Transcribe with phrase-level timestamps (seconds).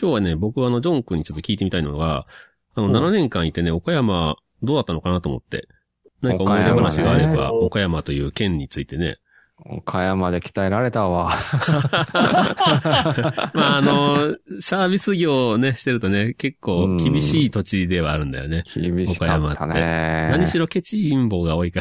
[0.00, 2.24] 今日はね、僕はあの、ジョン君にちょっと聞いてみたいのが、
[2.74, 5.68] あの、うん7年間いてね、岡山、どうだったのかなと思って。
[6.20, 9.18] 何か思い出話があれば、岡山,、という県についてね。
[9.64, 11.30] 岡山で鍛えられたわ。
[13.54, 18.64] まあ、あの、サービス業をね、してるとね、結構厳しい土地ではあるんだよね。
[18.74, 20.28] 厳しかったね。
[20.30, 21.80] 何しろケチ陰謀が多いか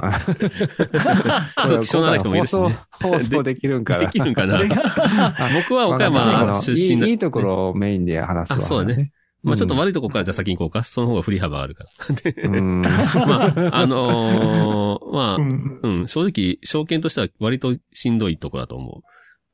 [0.00, 0.10] ら。
[1.66, 2.76] ちょっと貴重な人もいるしね。
[2.90, 4.04] 放送、できるんかな。
[4.04, 4.60] できるんかな
[5.68, 8.58] 僕は岡山出身だいいいいところをメインで話すわ。
[8.58, 9.12] あそうだね。
[9.46, 10.82] まあちょっと悪いとこからじゃあ先に行こうか。
[10.82, 12.50] その方が振り幅あるから。
[12.50, 12.82] うん。
[12.82, 15.80] まあ、あのーまあう、ん。
[15.82, 19.02] うん、正直、証券としては割としんどいとこだと思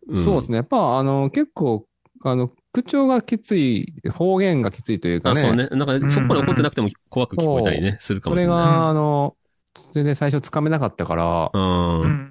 [0.08, 0.20] う。
[0.20, 0.56] んそうですね。
[0.56, 1.86] やっぱ、あの、結構、
[2.24, 5.40] あの、口調がきつい、方言がきついというかあ、ね。
[5.40, 5.68] そうね。
[5.68, 8.56] なんか、そこまで怒ってなくても怖く聞こえたりね、するかもしれない。
[8.56, 9.36] それが、あの、
[9.94, 12.00] 全然最初つかめなかったから、うん。
[12.00, 12.28] うん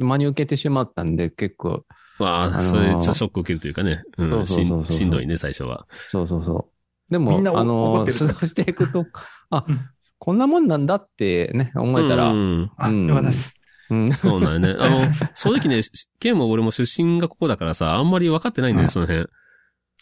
[0.00, 1.84] 真に受けてしまったんで、結構、
[2.20, 4.04] まあ、あのーそれ、ショック受けるというかね。
[4.16, 4.30] うん。
[4.30, 5.86] そうそうそうそうしんしんどいね、最初は。
[6.10, 6.77] そうそうそう。
[7.10, 9.06] でも、あの、怒ってる過ごしていくと、
[9.50, 9.80] あ、うん
[10.20, 12.62] こんなもんなんだってね、思えたら、ううん。
[12.62, 12.70] ん。
[12.76, 13.54] あ、うんよかったです。
[14.12, 14.76] そうなんよね。
[14.78, 15.00] あの、
[15.34, 15.80] 正直ね、
[16.18, 19.26] ケンも俺も出身がここだからさ、あんまり分かってないんだよその辺。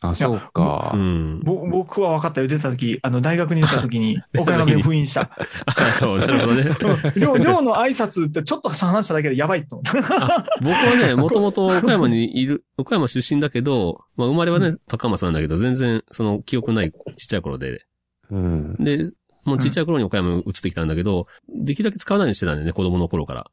[0.02, 0.96] あ、そうかう。
[0.98, 1.40] ん。
[1.42, 2.48] ぼ僕は分かったよ。
[2.48, 5.30] 出た時、あの、大学に出た時に、岡山弁封印した。
[5.64, 6.62] あ、 そう、なるほどね。
[6.62, 10.36] うん寮、寮の挨拶ってちょっと話しただけでやばいと思った。
[10.36, 17.86] あ僕はね、もともと岡山にいる、岡山出身だけど、まあ生まれはね、高松なんだけど、全然、その、記憶ないちっちゃい頃で。
[18.30, 18.76] うん。
[18.78, 19.10] で、
[19.44, 23.46] もうちっちゃい頃に岡山に移ってきたんだけど、できるだけ使わないようにしてたんだよね、子供の頃から。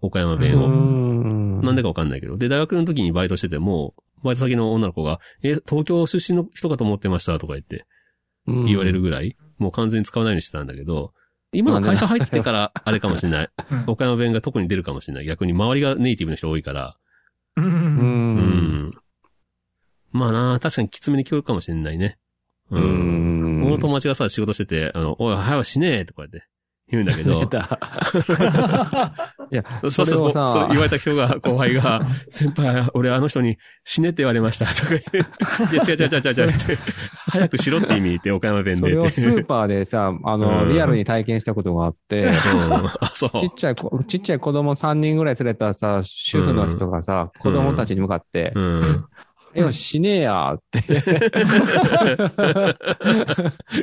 [0.00, 0.68] 岡山弁を。
[0.68, 2.36] んなんでかわかんないけど。
[2.36, 7.86] で、大学の時にバイトしてても、バイト先の女の子が、え、東京出身の人かと思ってましたとか言って、
[8.46, 11.12] 言われるぐらい、もう完全に使わないようにしてたんだけど、
[11.52, 13.50] 今の会社入ってから、 あれかもしれない。
[13.70, 15.24] うん岡山弁が特に出るかもしれない。
[15.24, 16.96] 逆に周りがネイティブの人多いから。
[17.56, 17.68] うんう。
[17.68, 17.74] うん
[18.88, 18.94] ん。
[20.12, 22.18] まあな、確かにきつめに聞こえるかもしれないね。
[22.70, 23.60] ううん。
[23.60, 23.62] ん。
[23.64, 26.46] 俺の友達がさ、仕事してて、あの、おい、早くしねえとか言って
[26.90, 27.40] 言うんだけど。
[29.50, 35.20] いや、そしたらそうそれをさ、そう言われた人が、後輩が、先輩、俺あの人に死ねって言われましたとか言って、い
[35.76, 36.52] や、違う違う違う違う
[37.28, 38.80] 早くしろって意味って岡山弁で。
[38.80, 42.30] それをスーパーでさ、あの、うんリアルに体験したことがあって、
[43.34, 43.40] う。
[43.40, 48.52] ちっちゃい子、ちっちゃい子供3人ぐらい連れたさ、主婦の人がさ、子供たちに向かって、
[49.54, 49.58] うん。
[49.58, 50.82] えよ、死ねえやって。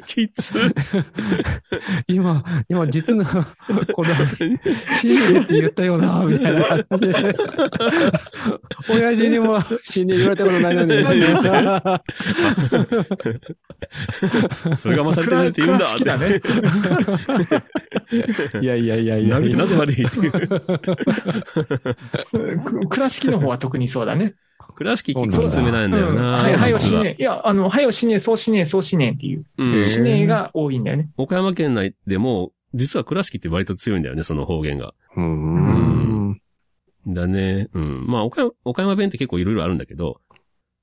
[0.07, 0.53] きつ。
[2.07, 3.33] 今、今実の子
[4.03, 4.13] 供
[4.45, 4.57] に
[5.01, 7.13] 死ねえって言ったよな、みたいな感じで。
[8.89, 10.95] 親父にも死ねえ言われたことないのに。
[14.75, 16.41] それが勝てるって言うんだ好きだね。
[18.61, 20.31] いやいやいやいやなぜ悪いってい
[22.89, 24.35] 倉敷の方は特にそうだね。
[24.75, 26.21] 倉敷結構きつめなんだようんな。
[26.33, 27.21] はい、はいよしねえ。
[27.21, 29.45] いや、あの、はいよしねえ、そうしねえ、そうしねえっていう。
[29.57, 31.09] うんしねえが多いんだよね。
[31.17, 34.93] 岡山県内でも、実は倉敷って割と強いんだよね、その方言が。
[35.15, 36.41] うーん。
[37.07, 37.69] だね。
[37.73, 38.05] うん。
[38.07, 40.19] まあ、岡山、岡山弁って結構いろいろあるんだけど、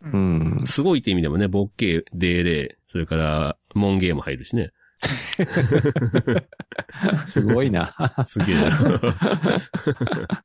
[0.03, 0.63] うん。
[0.65, 4.71] すごいって意味でもね、ボッケー、デーレー、それから、モンゲーも入るしね。
[7.27, 7.95] すごいな。
[8.27, 8.71] すげえな。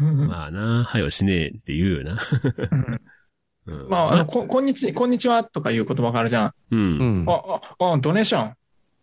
[0.00, 2.18] うんまあな、はよしねえって言うよな。
[2.70, 3.00] うん
[3.68, 6.46] うんまあ、あの、こ、こんにち、こんにちはとかいう言葉があるじゃん。
[6.46, 6.52] う。
[6.70, 7.26] うんん。
[7.28, 8.54] あ、あ、あ、ドネーション。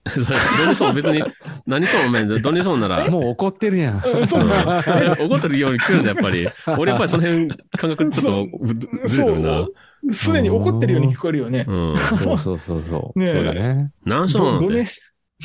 [0.06, 1.24] ドネソン別に、
[1.68, 3.96] 何しろお前、ドネソンなら、 もう怒ってるやん。
[3.96, 4.84] うんそうだ。
[5.20, 6.48] 怒ってるように聞くんだ、やっぱり。
[6.78, 8.74] 俺やっぱりその辺、感覚ちょっとず
[9.06, 9.68] ずれてるな。
[10.12, 11.66] すでに怒ってるように聞こえるよね。
[11.68, 11.98] うん。
[11.98, 13.20] そうそうそうそう。
[13.20, 13.92] ねえそうだね。
[14.06, 14.66] 何しょんって？
[14.66, 14.90] どどね、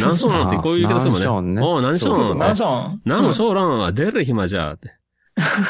[0.01, 0.57] 何しょんって？
[0.57, 1.63] こういう言い方するもんね。
[1.63, 2.57] おう、何しそうそうそう、マンょんって。
[2.57, 3.01] ション。
[3.05, 3.79] 何もしょうらん？
[3.79, 4.98] は出る暇じゃって。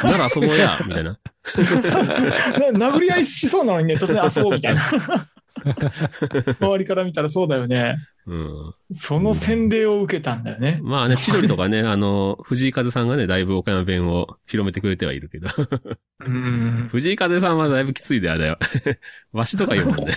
[0.04, 1.18] なら遊ぼうや、みたいな。
[2.72, 4.82] 殴り合いしそうなのにね、突然遊ぼうみたいな。
[6.60, 7.96] 周りから見たらそうだよね。
[8.26, 8.74] うん。
[8.92, 10.80] その洗礼を受けたんだよね。
[10.82, 15.48] まあね、千鳥とかね、あの、藤井風さんがね、だいぶ岡山弁を広めてくれてはいるけど。
[16.24, 16.88] うん。
[16.90, 18.58] 藤井風さんはだいぶきついで、あれよ。
[19.32, 20.14] わしとか言うもんね。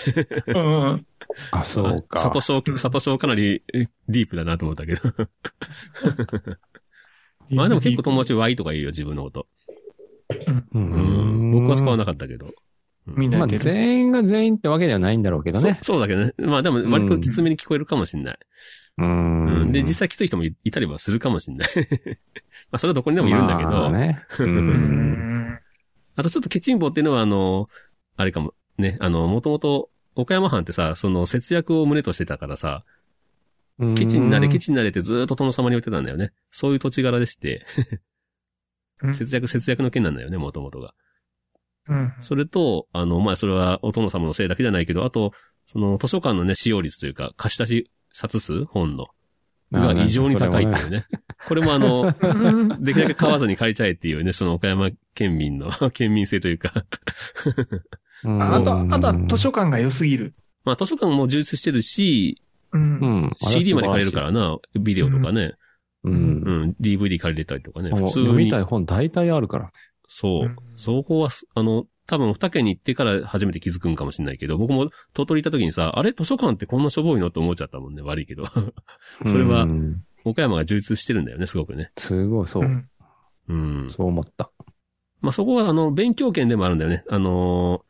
[0.48, 1.06] うん。
[1.51, 2.19] あ、そうか。
[2.19, 5.01] 里小、里小かなりえディープだなと思ったけど。
[7.49, 9.47] まあでも結構友達 Y とか言うよ、自分のこと。
[10.73, 11.51] ううん。
[11.51, 12.47] 僕は使わななかったけど。
[12.47, 12.49] う
[13.05, 13.59] まあみんなやってる。
[13.59, 15.77] 全員が全員ってわけではないんだろうけどね。
[15.81, 16.33] そそうだけどね。
[16.38, 18.39] まあでも割ときつめに聞こえるかもしれない。
[18.99, 19.71] ううんん。
[19.71, 21.69] で、実際きつい人もいいたりはするかもしれない。
[22.71, 23.69] まあそれはどこにでもいるんだけど。
[23.69, 24.21] まあね。
[24.39, 24.43] う。
[24.43, 25.59] うんん。
[26.15, 27.69] あとちょっとケチンボっていうのは、あの、
[28.15, 32.83] あれかも、ね、あの、もともと、岡山藩ってさ、その節約を胸としてたからさ、
[33.95, 36.31] ケチになれ、ケチになれってずーっと殿様に言ってたんだよね。
[36.51, 37.66] そういう土地柄でして、
[39.04, 40.94] うん節約、節約の件なんだよね、もともとが。
[41.89, 42.13] うん。
[42.19, 45.31] それと、あの、まあ、それはお殿様のせいだけじゃないけど、あと、
[45.66, 49.07] その図書館のね、使用率というか、貸し出し冊数本の。
[49.72, 51.06] が異常に高いっていうね。
[51.48, 52.12] これもあの、
[52.81, 56.86] できるだけ買わずに借りちゃえっていうね、その岡山県民の、 県民性というか。
[58.24, 60.36] うんあと、あとは図書館が良すぎる。
[60.66, 63.07] まあ図書館も充実してるし、うんう。
[63.27, 63.31] ん。
[63.39, 65.53] CD まで借りれるからな、ビデオとかね、
[66.03, 66.09] う。
[66.09, 66.15] うん
[66.69, 68.59] ん、DVD 借りれたりとかね、普通に読みた。
[68.59, 69.71] い本大体あるから。
[70.07, 70.50] そうう。
[70.50, 76.12] んそこはす、あの、多分二県に行ってから初めて気づくんかもしれないけど、僕も鳥取行った時にさ、あれ？
[76.12, 77.27] 図書館ってこんなしょぼいの？
[77.27, 78.45] って思っちゃったもんね、悪いけど。
[79.25, 81.91] それはうん岡山が充実してるんだよね、すごくね。
[81.97, 82.67] すごい、そうう。
[82.67, 82.89] ん
[83.47, 83.89] うん。
[83.89, 84.51] そう思った。
[85.19, 87.03] まあ、そこは、あの、勉強圏でもあるんだよね。
[87.09, 87.83] あの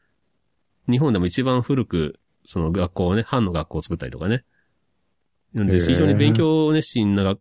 [0.87, 4.43] ー日本でも一番古く、その学校をね、藩の学校を作ったりとかね。
[5.53, 7.37] なんで、非常に勉強熱心なが、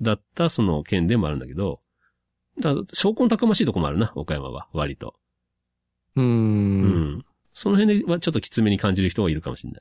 [0.00, 1.80] だったその県でもあるんだけど、
[2.60, 5.14] だ証拠のたくましいとこもあるな、岡山は、割と。
[6.16, 6.22] う。
[6.22, 7.24] うんん。
[7.52, 9.80] その辺ではちょっときつめに感じる人がいるかもしれない。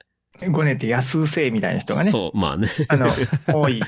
[0.51, 2.67] ごねて安生みたいな人がね、そう、まあね。
[2.87, 3.07] あの、
[3.47, 3.77] 多い。
[3.77, 3.81] い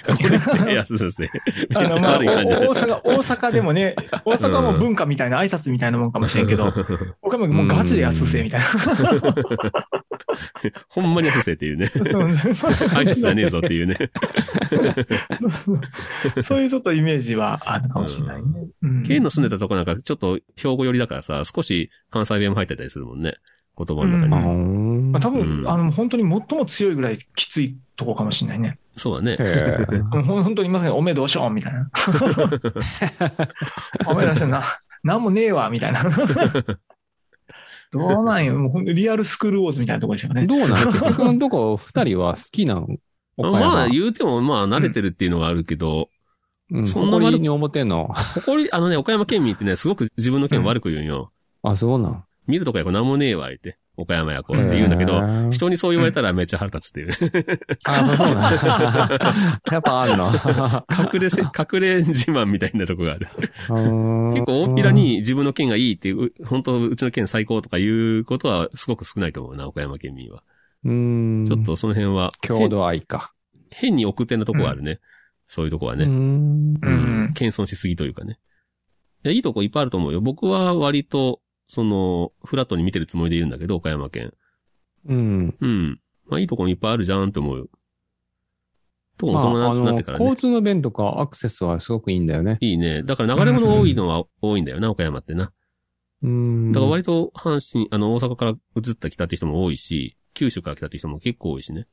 [0.73, 1.29] や、そうですね。
[1.69, 3.95] めあの、まあ、悪い感じだねお大阪、大阪でもね、
[4.25, 6.73] 大阪も文化みたいな挨拶みたいなもんかもしれんけど、
[7.21, 8.67] 岡山もうガチで安生みたいな。
[10.89, 11.87] ほんまに安生っていうね。
[11.87, 13.97] そう挨拶じゃねえぞっていうね。
[16.43, 18.49] そういうちょっとイメージはあるかもしれないね。
[18.81, 23.35] うん県の住んでたとこなんかちょっと兵庫寄りだからさ、少し関西弁も入ってたりするもんね。
[23.77, 24.35] 言葉の中に。
[24.35, 26.29] あうーまあ、多う分、んあの、本当に最
[26.59, 28.77] も強いぐらいきついとこかもしれないね。
[28.97, 29.37] そうだね。
[30.11, 31.89] 本当にまさにおめえどうしようみたいな。
[34.07, 34.63] おめえどうしような。
[35.03, 36.03] なんもねえわ、みたいな。
[37.91, 38.55] どうなんよ。
[38.55, 40.47] もう本当にリアルスクールウォーズみたいなところでしたよね。
[40.47, 42.99] どうなん結局のとこ二人は好きなん
[43.37, 46.09] 岡山まあ言うてもまあ慣れてるっていうのがあるけど、
[46.71, 48.07] うん、そんな悪誇りに思ってんの？
[48.13, 51.31] 誇り、あのね、岡山県民ってね、すごく自分の県悪く言うんよ。
[51.63, 52.23] あ、そうなん。
[52.47, 53.77] 見るとこやこなんもねえわ、言って。
[53.97, 55.21] 岡山やこうって言うんだけど、
[55.51, 57.59] 人にそう言われたらめっちゃ腹立つっていう。
[57.85, 59.71] あ、そうなん。
[59.71, 60.31] やっぱあんの。
[61.13, 63.27] 隠れせ、 隠れ自慢みたいなとこがある。
[63.37, 70.43] 結結構大っぴらに自分の県がいいっていう、本当うちの県最高とかいうことはすごく少ないと思うな、岡山県民は。
[70.83, 71.45] うん。
[71.45, 73.33] ちょっとその辺は、郷土愛か。
[73.71, 74.99] 変に奥手なとこがあるね。
[75.47, 76.05] そういうとこはね。
[76.05, 76.11] うん。
[76.11, 77.33] ううんん。
[77.33, 78.39] 謙遜しすぎというかね。
[79.23, 80.21] いや、いいとこいっぱいあると思うよ。
[80.21, 81.41] 僕は割と、
[81.71, 84.33] その、フラットに見てるつもりでいるんだけど、岡山県。
[85.07, 85.55] うん。
[85.57, 86.01] うん。
[86.27, 87.69] まあ、いいとこもいっぱいあるじゃんって思うよ。
[89.17, 90.37] とこまあ、も大人になってからね交。
[90.37, 92.57] 通の便とかアクセスはすごくいいんだよね。
[92.59, 93.03] いいね。
[93.03, 95.53] だから流れ物多いのは多いんだよな、岡山ってな。
[96.21, 96.73] うん。
[96.73, 101.87] だから割と阪神、あの、大阪から移った来たって人も多いし、九州から来たって人も結構多いしね。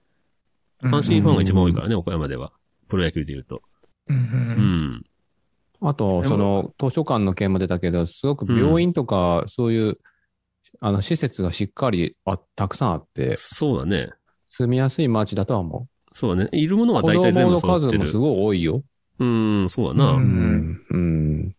[0.83, 2.53] 阪神ファンが一番多いからね、岡山では。
[2.89, 3.63] プロ野球で言うと。
[4.09, 5.05] うん。
[5.81, 9.99] あと、その、図書館の件も出たけど、すごく病院とか、そういう、
[10.81, 14.11] あの、施設がしっかりあ、たくさんあって、そうだね。
[14.49, 16.51] 住みやすい街だとは思そうだね。
[16.53, 17.91] いるものは大体全部揃ってる。
[17.91, 18.83] 数もすごい多いよ。
[19.21, 20.13] うん、そうだな。
[20.13, 20.81] ううんん。
[20.91, 21.57] うん。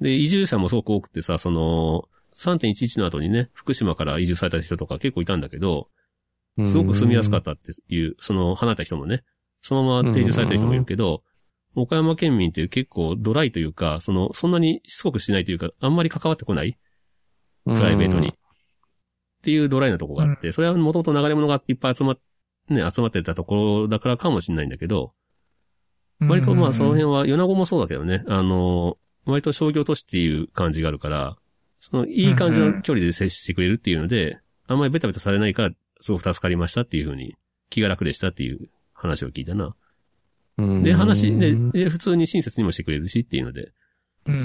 [0.00, 5.88] で、移住者もすごく多くてさ、その、3.11の後にね、福島から移住された人とか結構いたんだけど、
[6.64, 9.24] すごく住みやすかったっていう、その、離れた人もね、
[9.60, 11.22] そのまま定住された人もいるけど、
[11.74, 16.76] 岡山県民って結構ドライというか、その、そんなにしつこくしないというか、あんまり関わってこない
[17.66, 18.28] うんプライベートに。
[18.28, 18.32] っ
[19.42, 22.18] ていうドライなとこがあって、それはもともと流れ物がいっぱい集まっ、
[22.68, 25.12] ね、集まってたところだからかもしれないんだけど、
[26.20, 31.36] 割とまあその辺は、米子もそうだけどね、あの、割と商業都市っていう感じがあるから、
[31.80, 35.70] そのいい感じの距離で接してくれるっていうので、あんまりベタベタされないから、
[36.00, 37.36] すごく助かりましたっていうふうに、
[37.70, 39.76] 気が楽でしたっていう話を聞いたな。
[40.58, 43.72] うんで、話、で、で普通に親切にもしてくれるしっていうので、
[44.26, 44.44] うんうんう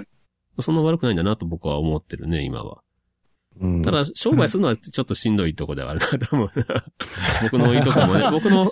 [0.00, 0.06] ん
[0.58, 2.82] そんな悪くないんだなと僕は思ってるね、今は。
[3.60, 6.84] うんただ、商売するのはちょっとしんどいとこではあるなと思うな。
[7.42, 8.70] 僕のいいとこもね、 僕の、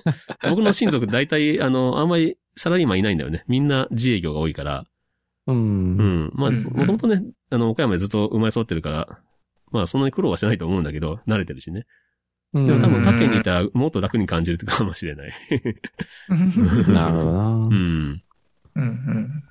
[0.51, 3.45] 僕の親族大体、あの、あんまりサラリーマンいないんだよね。
[3.49, 4.85] みんな自営業が多いから。
[5.47, 5.53] う。
[5.53, 6.31] うんん。
[6.35, 9.19] まあ、うんもともとね、あの、岡山でずっと生まれ育ってるから、
[9.73, 11.87] まあ、そんなに苦労はしないと思うんだけど、慣れてるしね。
[12.55, 15.33] ででも多分他県にいうんたらもっと楽に感じるかもしれない。
[16.31, 16.93] うん。
[16.93, 17.69] なるほどなう。
[17.69, 18.23] ん。
[18.75, 19.43] うん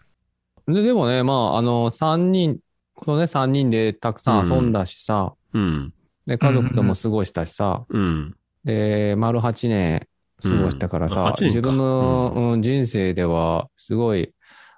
[0.67, 0.73] うん。
[0.73, 2.59] で、でもね、まあ、あの、三人、
[2.95, 5.93] このね、三人でたくさん遊んだしさ、うん。
[6.25, 8.35] で、家族とも過ごしたしさ、うん。
[8.63, 10.07] で、丸8年
[10.41, 14.33] 過ごしたからさ、うんあ8年か自分の、うん人生では、すごい、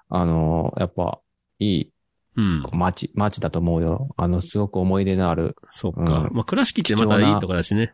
[0.09, 1.19] あの、やっぱ、
[1.59, 1.91] いい
[2.35, 2.63] うん。
[2.73, 4.09] 街、街だと思うよ。
[4.17, 6.01] あの、すごく思い出のある、そっか。
[6.01, 7.93] うんまあ、倉敷ってまたいいとこだしね。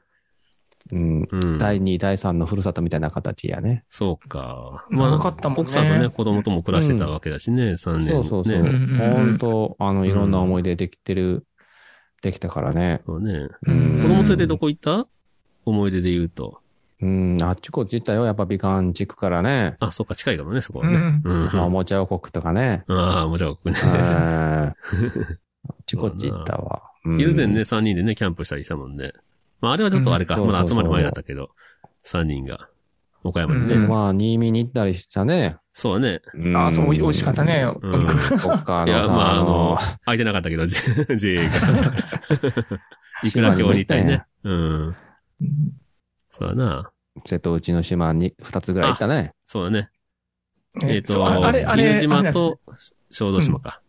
[0.92, 1.58] うん、うん。
[1.58, 3.84] 第2、第3のふるさとみたいな形やね。
[3.90, 4.86] そうか。
[4.92, 8.10] 長かったもんね奥さんとね、子供とも暮らしてたわけだしね、3年。
[8.10, 8.64] そうそうそう。
[8.64, 8.70] ね。
[8.70, 11.46] ん本当あの、いろんな思い出できてる、
[12.22, 13.02] できたからね。
[13.06, 13.48] そうね。
[13.68, 15.08] うん子供連れてどこ行った？
[15.66, 16.60] 思い出で言うと。
[17.02, 18.26] うん、あっちこっち行ったよ。
[18.26, 19.76] やっぱ美観地区からね。
[19.80, 20.96] あ、そっか、近いからね、そこはね。
[20.96, 21.50] うんうん。
[21.54, 22.84] まあおもちゃ王国とかね。
[22.88, 23.58] ああ、もちろん。
[23.64, 23.74] うん。
[23.76, 26.84] あっちこっち行ったわ。
[27.04, 29.12] うん以前ね、3人でね、キャンプしたりしたもんね。
[29.66, 31.50] まあ、あれはちょっとあれか、うんまだ集まる前だったけど、
[32.06, 32.70] 3人が、
[33.24, 33.74] 岡山にね。
[33.74, 35.58] うんまあ、新見に行ったりしたね。
[35.74, 36.22] そうだね。
[36.56, 37.66] ああ、そう、美味しかったね。
[37.66, 38.38] おうん肉。
[38.38, 40.78] どっかのいや、さ、まあ、ああのの、、空いてなかったけど、J-
[41.18, 41.52] JA が。
[43.24, 44.24] いくら今日に行ったりね。
[44.44, 44.96] うん。
[46.30, 46.92] そうだな。
[47.26, 49.34] 瀬戸内の島に2つぐらい行ったね。
[49.46, 49.90] そうだね。
[50.76, 52.60] ねえっと、そうああれ、あれ、犬島と
[53.10, 53.82] 小豆島か。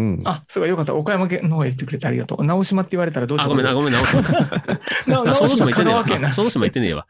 [0.00, 0.22] うん。
[0.24, 0.94] あ、そうか、よかった。
[0.94, 2.44] 岡山県の方へ行ってくれてありがとう。
[2.44, 4.22] 直島って言われたらどうしあ、ようごめんな、ごめんな、 直島。
[4.22, 6.04] なあ、直島行ってねえわ。
[6.04, 6.32] 香川県なあ。
[6.32, 7.06] 小豆島行ってねえわ。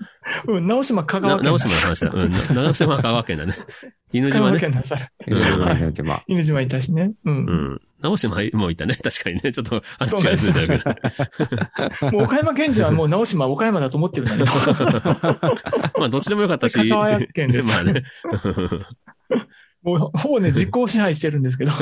[0.48, 1.50] うん、直島香な川県な。
[1.50, 2.10] 直島の話だ。
[2.12, 2.32] うん。
[2.32, 3.54] な直島は香川県だね。
[4.12, 4.58] 犬島ね。
[4.58, 6.60] 犬島犬島。
[6.62, 7.12] いたしね。
[7.24, 7.30] う。
[7.30, 7.80] うんん。
[8.00, 8.96] 直島もういたね。
[8.96, 9.52] 確かにね。
[9.52, 12.10] ちょっと話がずれちゃうけど。
[12.10, 14.50] もう岡山県人はもう直島は岡山だと思ってるんだけど。
[15.96, 16.76] まあ、どっちでもよかったし。
[16.76, 18.02] 香川県ですまあね。
[19.82, 21.72] もう、ほぼね、実効支配してるんですけど。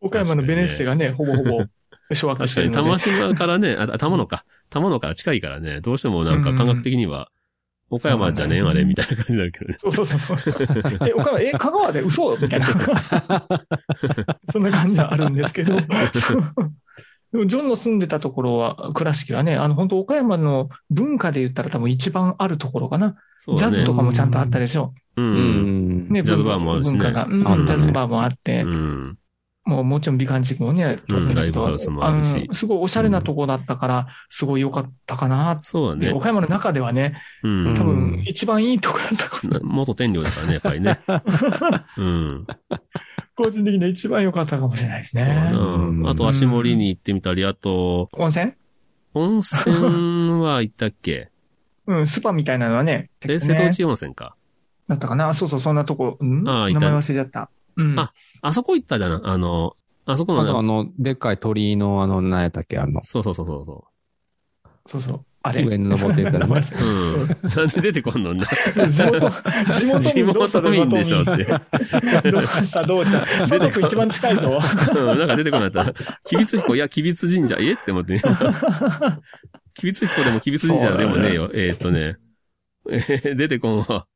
[0.00, 1.64] 岡山のベネッセがね、ほぼほぼ
[2.12, 2.78] 掌握確かに、してるので。
[2.82, 4.44] 玉島からね、あ、玉野か。
[4.70, 7.30] 玉野から近いからね、どうしてもなんか感覚的には、
[7.88, 9.76] 岡山じゃねえあれ、みたいな感じになるけどね。
[9.80, 10.54] そうそうそうそう。
[11.08, 12.36] え、岡山、え、香川で嘘？
[12.36, 12.66] みたいな。
[14.52, 15.76] そんな感じはあるんですけど。
[17.32, 23.08] でも、ジョンの住んでたところは、倉敷はね、あの、本当岡山の文化で言ったら多分一番あるところかな。
[23.08, 23.14] ね
[23.56, 23.94] ジャズと。
[23.94, 24.94] かもちゃんとあったでしょ。
[25.16, 25.22] う。
[25.22, 26.08] うんん。
[26.08, 27.24] ね、ジャズバーもあるしね文化が。
[27.26, 29.18] うんジャズバーもあって、うん。
[29.66, 36.12] もうもちろん美観地区もね、当然だけどライブハウスもあるしのすごいおしゃれなとこだったから、すごい良かったかなって、そうだね。
[36.12, 41.00] 岡山の中ではね、うん多うん分一番いいとこだったかな元天領だからね、やっぱりね。
[41.98, 42.46] うん。
[43.36, 45.22] 個人的には一番良かったかもしれないですね。
[45.24, 46.10] な。
[46.10, 48.52] あと、足森に行ってみたり、あと、温泉？
[49.14, 51.30] 温泉は行ったっけ？
[51.86, 54.36] うん、スパみたいなのはね、え、瀬戸内温泉か。
[54.88, 55.32] だったかな？
[55.34, 56.48] そうそう、そんなとこ、うん？
[56.48, 57.50] ああ名前忘れちゃった。
[57.76, 57.98] うん。
[57.98, 58.12] あ
[58.42, 59.26] あそこ行ったじゃん。
[59.26, 59.72] あの、
[60.04, 62.78] あそこあとあの、の、でっかい鳥居のあの、何やったっけ？
[62.78, 63.84] あの、そうそうそうそうそ
[64.86, 65.24] そうそう。
[65.48, 65.64] あれ？
[65.64, 66.60] 上に登っていくからね。
[66.60, 66.84] う。
[66.84, 67.50] うん。
[67.56, 68.34] なんで出てこんの？
[68.34, 69.32] んだ地元、
[69.72, 70.60] 地元地民どうした？
[70.60, 71.44] 元民でしょって。
[72.30, 72.84] どうした？
[72.84, 73.20] どうした？
[73.20, 74.60] 佐藤君一番近いぞ。
[74.96, 75.92] うんなんか出てこなかった？
[75.92, 77.72] 吉備津彦、いや、吉備津神社、え？
[77.74, 78.20] って思って。
[79.74, 81.50] 吉備津彦でも吉備津神社でもねえよ。
[81.54, 82.16] えーっとね。
[82.90, 84.06] えー出てこんわ。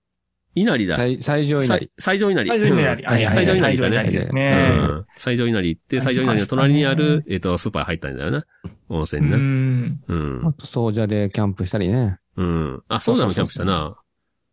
[0.54, 0.96] 稲荷だ。
[0.96, 1.90] 最最上稲荷。
[1.98, 2.48] 最上稲荷。
[2.48, 3.02] 最上稲荷。
[3.02, 4.78] うんはいはい最上稲荷ですね。
[4.80, 8.44] うん最上稲荷行って、最上稲荷の隣にある、えーっと、スーパー入ったんだよな。
[8.88, 9.36] 温う泉にな。
[9.36, 10.00] ん。
[10.08, 10.52] うんあ。
[10.52, 12.18] と、総社でキャンプしたりね。
[12.36, 12.82] うん。
[12.88, 13.96] あ、そうなのキャンプしたな。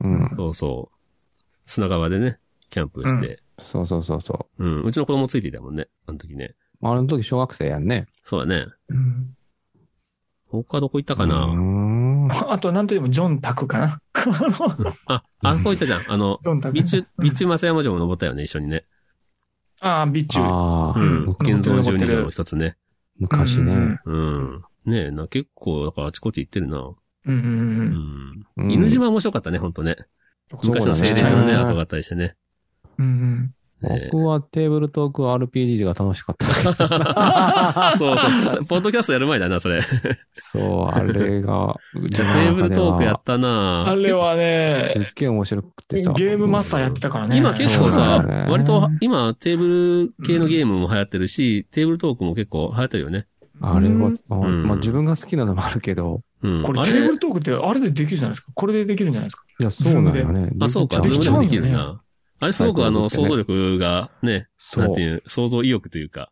[0.02, 0.30] うん。
[0.30, 1.56] そうそう。
[1.66, 2.40] 砂川でね、
[2.70, 3.40] キャンプして。
[3.60, 4.84] そうそうそうそうん。
[4.84, 5.88] うちの子供ついていたもんね。
[6.06, 6.54] あの時ね。
[6.82, 6.88] う。
[6.88, 8.06] あの時小学生やんね。
[8.24, 8.68] そうだね。
[8.90, 9.38] うん
[10.50, 11.97] 他どこ行ったかな、うーん
[12.32, 14.02] あと、なんといっても、ジョンタクかな。
[15.06, 16.12] あ、あそこ行ったじゃん。
[16.12, 16.78] あの、ジョンタク。
[16.78, 18.86] 備中、備中松山城も登ったよね、一緒にね。
[19.80, 20.40] ああ、備中。
[20.40, 21.24] ああ、うん。
[21.26, 22.78] うん現像十二条の一つね。
[23.20, 24.00] 昔ね。
[24.06, 24.64] うん。
[24.86, 26.78] ねえ、な、結構、だからあちこち行ってるな。
[26.78, 28.72] うんうんううんん。
[28.72, 29.96] 犬島面白かったね、ほんとね。
[30.64, 32.36] 昔の精霊所のね、跡があったりしてね。
[32.98, 33.42] うんうん。
[33.44, 33.52] ね
[34.12, 37.94] 僕はテーブルトーク RPG が楽しかった。
[37.98, 38.66] そうそう。
[38.66, 39.82] ポッドキャストやる前だな、それ。
[40.34, 44.38] そう、あれが、テーブルトークやったなあれはす
[45.00, 46.14] ね、っげえ面白くてさ。
[46.14, 47.38] ゲームマスターやってたからね。
[47.38, 53.28] 今結構さだね、割と今テーブル系のゲームも流行ってるし、テーブルトークも結構流行ってるよね。
[53.62, 56.64] あれは、んまあ自分が好きなのもあるけど、うん。
[56.64, 56.92] これあれ？
[56.92, 58.52] テーブルトークってあれでできるじゃないですか。
[58.54, 59.44] これでできるんじゃないですか。
[59.60, 60.52] いや、そうなんよね。
[60.60, 62.02] あ、そうか、 Zoom でもできるな。
[62.40, 65.02] あれすごくあの、想像力がね、そうなんて。
[65.02, 66.32] いう、想像意欲というか、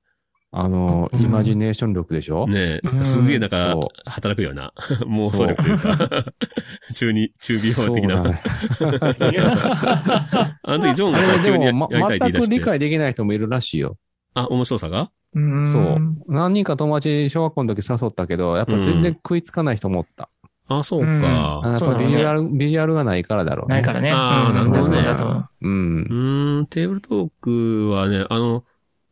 [0.51, 2.47] あの、うんイマジネーション力でしょ？
[2.47, 4.71] ねう、んすげえなんかそ、働くような、
[5.07, 6.25] 妄想力というか、
[6.93, 8.23] 中二、中微法的な。
[8.23, 8.41] ね
[10.63, 12.65] あの時ジョンあがさ、急にやりま、全く理たいって言い出して。
[12.65, 13.97] 解できない人もいるらしいよ。
[14.33, 15.11] あ、面白さが？
[15.33, 15.97] うんそう。
[16.29, 20.29] 何人か友達小学校の時誘ったけど、やっぱ全然食いつかない人もおった。
[20.67, 21.61] あ、そうか。
[21.63, 23.75] あやっぱビジュアル、ビジュアルがないからだろうね。
[23.75, 24.11] ないからね。
[24.11, 24.99] あーうんなるほどね
[25.61, 26.59] ううんう。
[26.59, 28.63] ーん、テーブルトークはね、あの、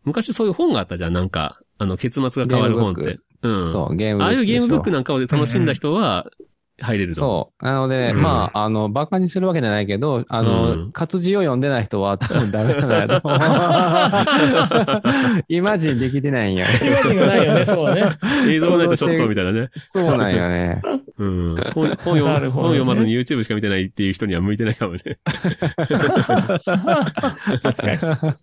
[0.04, 3.20] 昔そういう本があったじゃん、なんか、あの、結末が変わる本って。
[3.44, 3.72] うん。
[3.72, 4.24] そう、ゲーム。
[4.24, 6.26] ああいうゲームブックなんかを楽しんだ人は
[6.80, 7.22] 入れると。
[7.22, 7.66] そう。
[7.66, 13.40] なので、うんまあ、あの、馬鹿にするわけじゃないけど、あの、うん活字を読んでない人は多分ダメなんだと思う。
[15.50, 16.68] イマジンできてないんや。
[16.68, 18.18] イマジンがないよね、そうだね。
[18.50, 19.70] 映像がないとちょっとみたいなね。
[19.76, 20.82] そうなんよね。
[21.24, 21.56] うん。
[21.74, 25.00] 本本読本読まずに YouTube しか見てないっていう人には向いてないかもね。
[27.62, 27.96] 確か
[28.28, 28.34] に。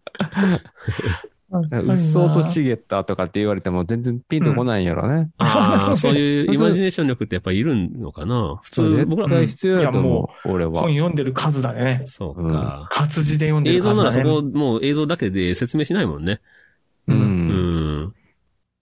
[1.52, 5.30] うっそうと茂ったとかって言われても全然ピンとこないんやろね。
[5.38, 8.60] ああ、 そういうイマジネーション力ってやっぱいるのかな？
[8.62, 10.92] 普通、僕ら絶、対必要やと思う、俺は本。
[10.92, 12.02] 読んでる数だね。
[12.04, 12.87] そうか。
[12.88, 13.96] 活字で読んで映る数だね。
[13.96, 16.40] 像ならそこ、もう映像だけで説明しないもんね。
[17.08, 17.14] う。
[17.14, 17.59] うんん。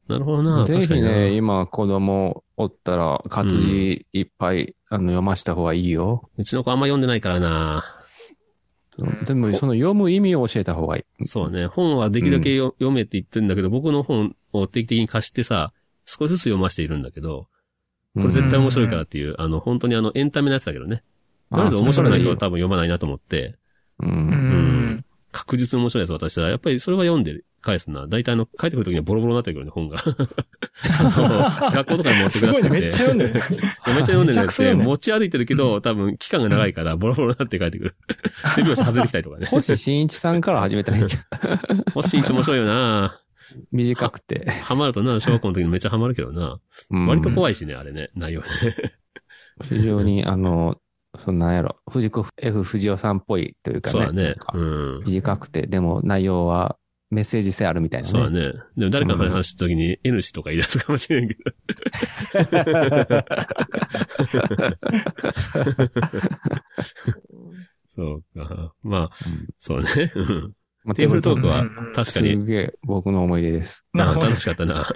[0.08, 0.64] なるほどな。
[0.64, 6.30] ぜひ確かになね、今子供おったら活字いっぱい、あの読ました方がいいよ。
[6.38, 7.84] うちの子あんま読んでないからな。
[9.24, 11.26] でも、その読む意味を教えた方がいい。
[11.26, 11.66] そうね。
[11.66, 15.72] 本はできるだけよ読めって言ってるんだけど、僕の本を定期的に貸してさ、
[16.04, 17.46] 少しずつ読ませているんだけど、
[18.14, 21.04] これ絶対面白いからっていう、あの、本当にあの、エンタメのやつだけどね。
[21.50, 23.58] とりあえず面白いないと多分読まないなと思って、
[24.00, 24.06] う。
[24.06, 25.04] うんん。
[25.30, 28.06] 確実に面白いやつ渡したら、やっぱりそれは読んで返すな。
[28.06, 29.98] 大体あの、帰ってくるときにはボロボロになってくるね、本が。
[29.98, 32.46] あ の学校とかに持ってく。
[32.46, 32.70] らしくて。
[32.70, 33.40] めっちゃ読んでるね。
[33.40, 33.66] めっちゃ
[34.06, 37.96] 読んでなくて、めちゃくちゃ読んでる持ち歩いてるけど、多分期間が長いから、ボロボロになって帰ってくる。
[38.54, 39.46] 背拍子外れてきたりとかね。
[39.46, 41.84] 星新一さんから始めたらいいんじゃん。
[41.92, 43.20] 星一面白いよな
[43.72, 44.50] 短くて。
[44.50, 46.58] ハマるとな、小学校の時にめっちゃハマるけどな。
[46.90, 47.34] 割とい。
[47.34, 48.46] 怖いしね、あれね、内容ね。
[49.62, 50.76] 非常に、あの、
[51.16, 51.76] そんなんやろ。
[51.90, 53.92] 藤子 F 不二雄さんっぽいというかね。
[53.92, 54.34] そうだね。
[54.52, 54.58] う
[55.00, 55.02] ん。
[55.04, 56.76] 短くて、でも内容は
[57.10, 58.12] メッセージ性あるみたいなね。
[58.12, 58.52] そうだね。
[58.76, 61.40] でも誰かの話した時に N 氏とか言い出すかもしれんけど。
[67.86, 68.74] そうか。
[68.82, 69.16] まあ、
[69.58, 70.12] そうね。
[70.14, 70.52] うん
[70.84, 73.84] まあテーブルトークは確かに、すげえ僕の思い出です。
[73.94, 74.86] あなるほど楽しかったな。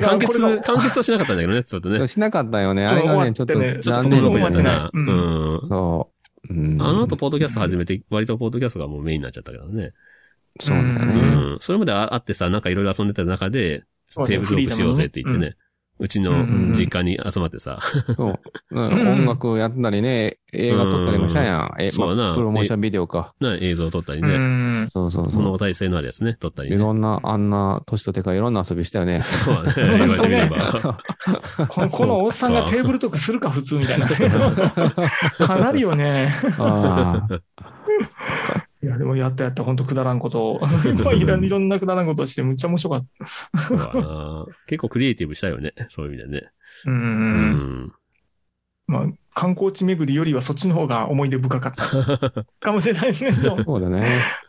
[0.00, 2.06] 完結、完結はしなかったんだけどね、ちょっとね。
[2.06, 2.86] しなかったよね。
[2.86, 4.88] あれがね、ちょっと残念だったな。
[4.92, 5.06] ううん。
[5.68, 6.12] そ
[6.48, 6.54] う。
[6.54, 9.90] うんあの後、ポッドキャスト始めて、割とポッドキャストがもうメインになっちゃったからね。
[10.60, 11.54] そうだようね。
[11.54, 11.58] ん。
[11.60, 13.84] それまでああってさ、なんかいろいろ遊んでた中で、
[14.26, 15.56] テーブルトークしようぜって言ってね。
[15.98, 17.78] うちのうん実家に集まってさ。
[18.16, 18.40] そう。
[18.70, 21.74] うんん音楽やったりね、映画撮ったりもしたやん。
[21.80, 23.32] え、そうだなまあプロモーションビデオか。
[23.40, 24.36] な映像を撮ったりうね。
[24.36, 24.88] ん。
[24.92, 26.66] そうそうそ物語性のあるやつね、撮ったう。
[26.66, 26.76] りね。
[26.76, 29.22] いろんな、あんな、年とてかいろんな遊びしたよね。
[29.22, 29.74] そうだね。
[29.98, 30.98] 言われてみれば。
[31.68, 34.06] このこのおっさんがテーブルトークするか普通みたいな。
[35.46, 36.30] かなりよね。
[36.58, 37.40] ああ。
[38.86, 40.60] いや、でもやったやった、本当くだらんことを。
[41.12, 44.46] いろんいろんなくだらんことをして、むっちゃ面白かった。
[44.68, 45.72] 結構クリエイティブしたよね。
[45.88, 46.48] そういう意味でね。
[46.84, 47.84] うんうんううん。
[47.86, 47.92] ん。
[48.86, 52.44] まあ、観光地巡りよりはそっちの方が思い出深かった。
[52.60, 53.32] かもしれないね。
[53.32, 54.04] そうそうだね。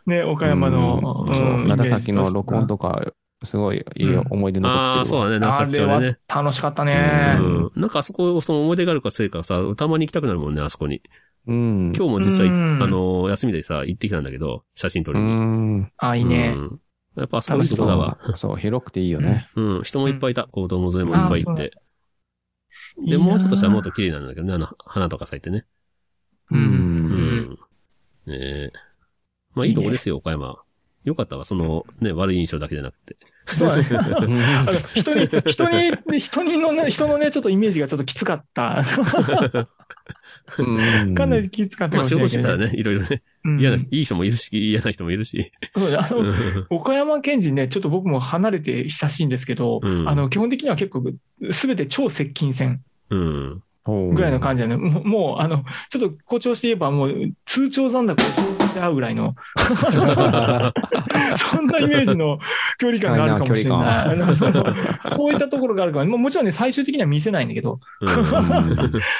[0.06, 4.98] ね、岡山の、うん長崎の録音とか、すごいいい思い出残ってるわ。
[4.98, 5.40] ああ、そうだね。
[5.40, 6.18] と長してあれは崎町でね。
[6.28, 7.38] 楽しかったね。
[7.40, 7.70] うん。
[7.74, 11.02] なんかあそこ、その思い出があるかせいかさ、たまに行きたくなるもんね、あそこに。
[11.48, 11.92] うん。
[11.96, 12.50] 今日も実は
[12.84, 15.26] あの、休みでさ、行ってきたんだけど、写真撮うりに。
[15.26, 15.92] ん。
[15.96, 16.54] あ、いいね。
[16.56, 16.80] うん
[17.16, 18.16] やっぱあそこいいとこだわ。
[18.36, 19.48] そう、広くていいよね。
[19.56, 19.82] うん。
[19.82, 20.44] 人もいっぱいいた。
[20.44, 21.72] 子供連れもいっぱいいあて。
[23.04, 25.64] で、もうちょっとしたらもっと綺麗なんだけどね、あの、花とか咲いてね。
[26.52, 26.56] う。
[26.56, 26.62] うん。
[26.62, 26.70] うん
[27.40, 27.50] ん。
[27.50, 28.72] ねえ。
[29.54, 30.58] まあいいとこですよ、岡山。
[31.04, 33.16] よかったわ、その、ね、悪い印象だけじゃなくて。
[33.46, 34.66] そうだね。
[34.94, 38.84] 人に、人に、人にのね、人のね、ちょっとイメージがちょっときつかった。
[40.58, 41.14] うん。
[41.14, 43.60] かなりきつかったましれないけど事してたらね、いろいろね、うん。
[43.60, 45.52] 嫌な、いい人もいるし、嫌な人もいるし。
[45.76, 46.66] そうあの、うん。
[46.70, 50.08] 岡山県人ね、ちょっと僕も離れて親しいんですけど、うん。
[50.08, 51.04] あの、基本的には結構、
[51.50, 53.62] すべて超接近戦うん。
[53.88, 54.76] ぐらいの感じだね。
[54.76, 57.14] もう、もうあの、ちょっと誇張して言えば、もう、
[57.46, 58.16] 通帳残高を
[58.58, 59.64] 生じて会うぐらいの、 そ
[61.60, 62.38] んなイメージの
[62.78, 63.78] 距離感があるかもしれない。
[63.80, 64.74] あのそうそう
[65.10, 67.80] そういったところがあるから、もうもちろんね、最終的には見せないんだけど、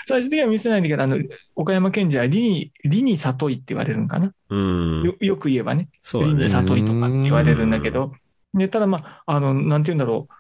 [0.07, 1.19] 最終的には見せないんだけど、あの、
[1.57, 4.33] 岡山県人は理に、理に里いって言われるのかな。
[4.51, 5.03] うん。
[5.03, 5.89] よよく言えばね。
[6.15, 6.47] ね理に。
[6.47, 8.13] 里いとかって言われるんだけど、
[8.55, 10.33] ね、ただまあ、あの、なんて言うんだろう。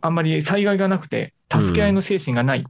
[0.00, 2.64] あんまり災害がなくて、助け合いの精神がない。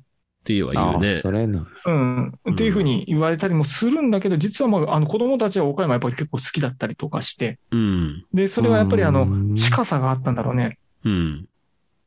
[0.44, 1.20] っていうは言うあねあ、。
[1.22, 1.66] それな。
[1.86, 2.38] うん。
[2.52, 8.26] っていうふうに言われたりもするんだけど、実はまあ、あの、子供たちは岡山やっぱり結構好きだったりとかして、うん。
[8.34, 10.78] で、それはやっぱりあの、うん近さがあったんだろうね。
[11.04, 11.46] うん。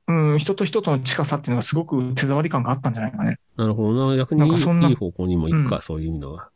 [0.08, 3.39] うん、人と人との近さっていうのがすごく手触り感があったんじゃないかね。
[3.58, 4.15] なるほどな。
[4.15, 6.50] 逆になんかそんないい方向にも行くか、そういう意味では。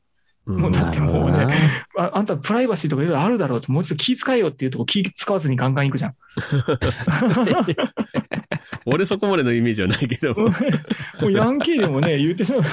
[0.47, 1.47] うんもうだってもうね
[1.95, 6.15] ああんたプライバシーとかいろいろあるだろうと、もうちょっと気遣えよっていうとこ気使わずにガンガン行くじゃん。
[8.86, 10.34] 俺そこまでのイメージはないけど。
[11.21, 12.63] もうヤンキーでもね、言ってしまう。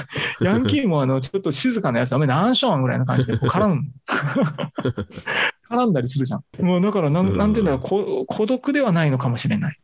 [0.41, 3.83] ヤンキーもあの、ちょっと静かなやつ、お前何しょんぐらいの感じでこう絡む。
[5.69, 6.65] 絡んだりするじゃん。
[6.65, 9.79] もうだからなん、なんていうんだろう、こ孤独ではないのかもしれない。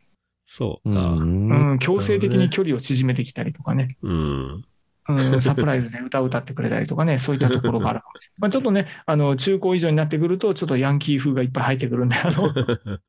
[0.45, 0.99] そうか。
[0.99, 3.97] うんん、強制的に距離を縮めてきたりとかね。
[4.01, 4.65] うん。
[5.07, 8.41] うん、サプライズで歌を歌ってくれたりとかね、 そういったところがあるかもしれない。
[8.41, 12.49] まあちょっとね、あの、中高以上になってくると、ちょっとヤンキー風がいっぱい入ってくるんで、あの、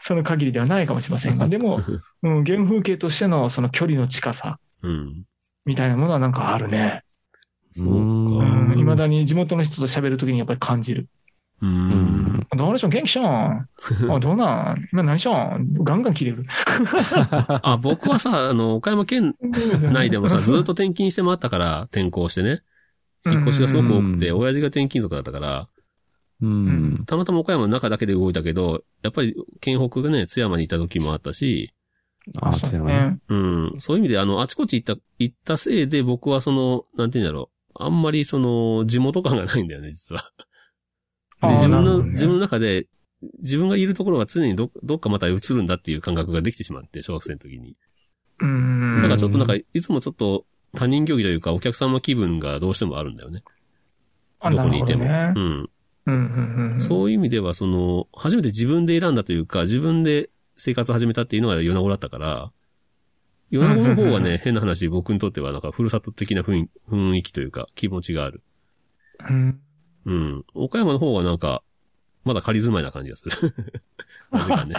[0.00, 1.80] その限りではないかもしれませんが、でも、
[2.22, 5.24] うん、原風景としてのその距離の近さうん。
[5.64, 7.02] みたいなものはなんかあるね。
[7.72, 8.44] そううか。
[8.44, 11.08] ん、未だに地元の人と喋るときにやっぱり感じる。
[11.62, 11.66] う。
[11.66, 11.72] うん
[12.40, 12.46] ん。
[12.56, 12.90] どうでしょう？
[12.90, 13.26] 元気しょん
[14.10, 14.88] あ、どうなん？
[14.92, 15.72] 今何しょん？
[15.84, 16.44] ガンガン切れる。
[17.62, 19.34] あ、僕はさ、あの、岡山県
[19.92, 22.62] 内でもさ、ずっと転勤して回ったから、転校してね。
[23.24, 25.66] 引っ越しがすごく多くて、うん親父が転勤族だったから、
[26.40, 27.04] うん。
[27.06, 31.72] たまたま岡山の中だけで動いたけど、やっぱり県北がね、津山にいた時もあったし、
[32.40, 33.10] あ、そそううやね。
[33.10, 33.18] ね。
[33.28, 40.30] うん、そういう意味で、あの、あちこち行った、行ったせいで僕はその、なんて言うんだろう、あんまりその、地元感がないんだよね、実は。
[41.42, 42.86] で、自分の、ね自分の中で、
[43.38, 47.76] 自分がいるところが常にど、どっかまた映るんだっていう感覚ができてしまって、小学生の時に。
[48.40, 48.96] うん。
[48.96, 53.42] だからちょっとなんか、いつもちょっと他人行儀というかお客様気分がどうしてもあるんだよね。
[54.40, 55.04] あどこにいても。
[55.04, 55.70] なるほどねうん。
[56.04, 56.80] うんうんうん。
[56.80, 62.52] そういう意味では、その、初めて自分で選んだというか、自分で生活を始めたっていうのが米子だったから、
[63.50, 68.42] 米子の方はね、変な話、僕にとってはなんか、ふるさと的な雰囲雰囲気というか、気持ちがある。
[69.28, 69.60] うん。
[70.06, 70.44] うん。
[70.54, 71.62] 岡山の方はなんか、
[72.24, 73.54] まだ仮住まいな感じがする。
[74.66, 74.76] ね。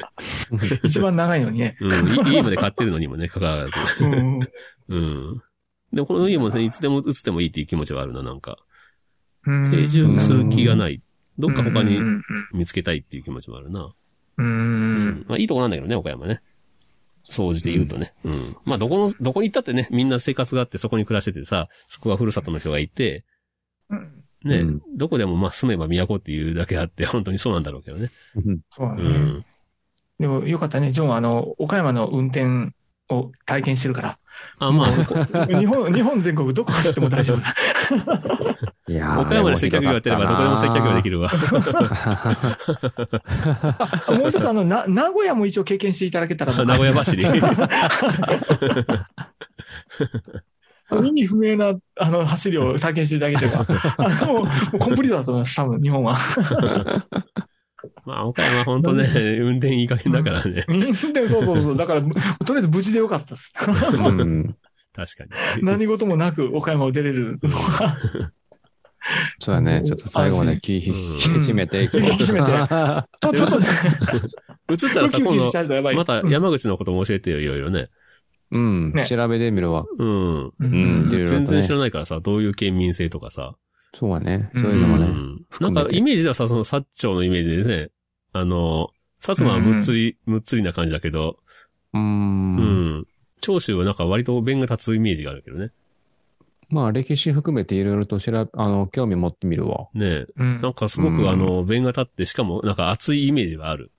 [0.82, 1.76] 一番長いのにね。
[1.80, 2.26] うん。
[2.28, 4.04] い家まで買ってるのにもね、関わらず。
[4.04, 4.40] うん。
[4.88, 5.42] うん。
[5.92, 8.58] でもこの家もね、いつでも移ってもいいっていう気持ちはあるな、なんか。
[9.46, 11.02] うん定住する気がない。
[11.38, 13.92] どっか他にうん見つけたいっていう気持ちもあるな。
[14.38, 15.24] うんううんん。
[15.28, 16.40] まあいいとこなんだけどね、岡山ね。
[17.28, 18.14] 総じて言うとね。
[18.24, 18.56] うん。
[18.64, 23.24] まあどこの、どこに行ったってね、みんな生活があってそこに暮らしててさ、そこがふるさとの人がいて、
[23.90, 24.24] うん。
[24.44, 28.10] ね、うんどこでもまあ住めば都っていうだけあって、 本当にそうなんだろうけどね。
[28.36, 29.02] うそうだね。
[29.08, 29.44] ん。
[30.18, 30.92] でもよかったね。
[30.92, 32.72] ジョンはあの、岡山の運転
[33.10, 34.18] を体験してるから。
[34.58, 34.88] あ、まあ、
[35.46, 37.54] 日本、 日本全国どこ走っても大丈夫だ。
[38.88, 41.16] いやー 岡山で接客業やってればどこでも接客業できる。
[41.16, 41.30] るわ。
[44.06, 46.64] あもう一つあの、な、名古屋も一応経験していただけたら。
[46.64, 47.24] 名古屋走り。
[51.04, 53.66] 意味不明な、あの、走りを体験していただければ。
[53.98, 56.16] あの、もうコンプリートだと思います、多分、日本は。
[58.04, 59.04] まあ、岡山本当ね、
[59.40, 60.64] 運転いい加減だからね。
[61.12, 61.76] でもそうそうそう。
[61.76, 62.14] だから、とり
[62.56, 63.52] あえず無事でよかったです。
[63.98, 64.56] うん。
[64.94, 65.64] 確かに。
[65.64, 67.98] 何事もなく岡山を出れるのは、
[69.38, 69.82] そうだね。
[69.84, 72.00] ちょっと最後まで気引き締めていこう。
[72.00, 72.50] 引き締めて
[73.36, 73.66] ちょっとね、
[74.70, 75.96] 映ったらさ、今度、い。
[75.96, 77.88] また山口のことも教えてよ、いろいろね。
[78.50, 78.92] うん。
[78.92, 79.84] ね調べてみるわ。
[79.98, 80.46] うん。
[80.46, 83.56] ううんね全然知らないからさ、どういう県民性とかさ。
[83.94, 84.50] そうだね。
[84.54, 85.06] そういうのもね。
[85.06, 87.90] うんなんか、イメージではさ、その、薩長のイメージでね、
[88.32, 91.38] あの、薩摩はむっつり、むっつりな感じだけど、
[91.94, 92.00] うー。
[92.00, 93.06] うんん。
[93.40, 95.70] 長州はなんか割と弁が立つイメージがあるけどね。
[96.68, 99.88] まあ、歴史含めていろいろと調べ、あの、興味持ってみるわ。
[99.94, 103.92] ねうんなんかすごうんくあの、弁が立って、しかもなんか熱いイメージはある。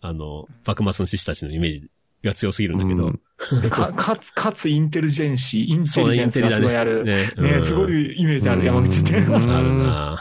[0.00, 1.90] あの、幕末の志士たちのイメージ
[2.26, 3.06] が強すぎるんだけど。
[3.06, 3.20] うん
[3.60, 6.52] でか、 かつ、かつインテリジェンシー、インテリジェンスが。
[6.52, 7.04] すごいある。
[7.04, 7.26] ね。
[7.36, 9.18] ね、うんすごいイメージある、うん山口って。
[9.18, 10.20] うん あるな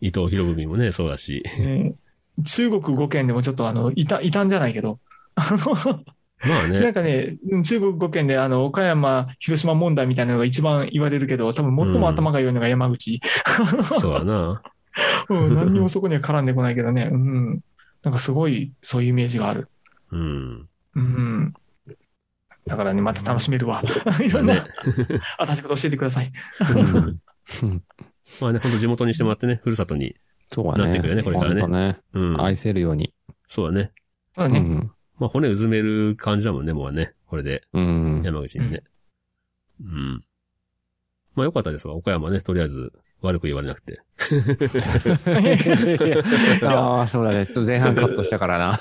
[0.00, 1.42] 伊藤博文もね、そうだし。
[1.58, 1.94] ね
[2.44, 4.98] 中国語圏でもちょっとあの、いた、いたんじゃないけど。
[5.36, 6.02] あの
[6.44, 6.92] まあなんね。
[6.92, 13.20] かね、中国語圏であの、岡山、広島問題みたいなのが一番言われるけど、多分最も頭が良いのが山口。
[13.98, 14.62] そうだな。
[15.28, 17.08] うん、何にもそこには絡んでこないけどね。
[17.10, 17.60] うん。
[18.02, 19.68] なんかすごい、そういうイメージがある。
[20.12, 20.68] うん。
[20.96, 21.54] うん。
[22.66, 23.82] だからね、また楽しめるわ。
[24.24, 24.66] いろんねな、
[25.46, 26.32] 新しいこと教えてください。
[27.62, 27.82] う ん
[28.40, 30.16] まあね、ほんと地元にしてもらってね、ふるさとに。
[30.48, 30.84] そうだね。
[30.84, 32.00] なってくるよねこれからねね。
[32.12, 32.40] うん。
[32.40, 33.14] 愛せるように。
[33.46, 33.92] そうだね。
[34.34, 34.58] そうだね。
[34.58, 34.92] うん。
[35.18, 37.14] まあ骨うずめる感じだもんね、もうね。
[37.26, 38.22] これで、うん。
[38.24, 38.82] 山口にね。
[39.80, 40.24] うん。
[41.34, 41.94] まあよかったですわ。
[41.94, 42.92] 岡山ね、とりあえず
[43.26, 44.00] 悪く言われなくて。
[46.64, 47.46] ああ、そうだね。
[47.46, 48.78] ちょっと前半カットしたからな。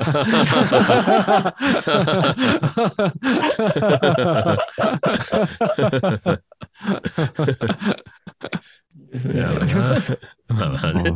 [10.48, 11.12] まあまあね。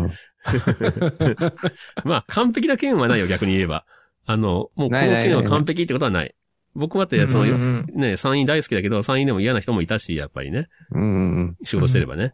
[2.04, 3.86] まあ完璧な件はないよ、逆に言えば。
[4.26, 4.89] あの、もうこの
[5.22, 6.36] 件は完璧ってことはない。
[6.76, 10.68] 僕はって、その、うんね、参院大好きだけど、参院でも嫌な人もいたし、やっぱりね。
[10.92, 11.06] うんう
[11.42, 12.32] ん仕事してればね。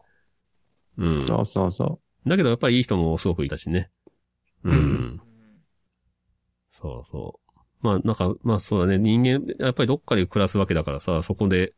[0.98, 1.16] うん。
[1.16, 1.22] うん。
[1.22, 3.90] そうそうそだけどやっぱりいい人もすごくいたしね。
[4.64, 4.74] うん。
[4.74, 5.22] うん
[6.70, 7.60] そうそう。
[7.82, 8.98] まあなんか、まあそうだね。
[8.98, 11.74] 人間、やっぱりどっかで暮らすわけだからさ、そこで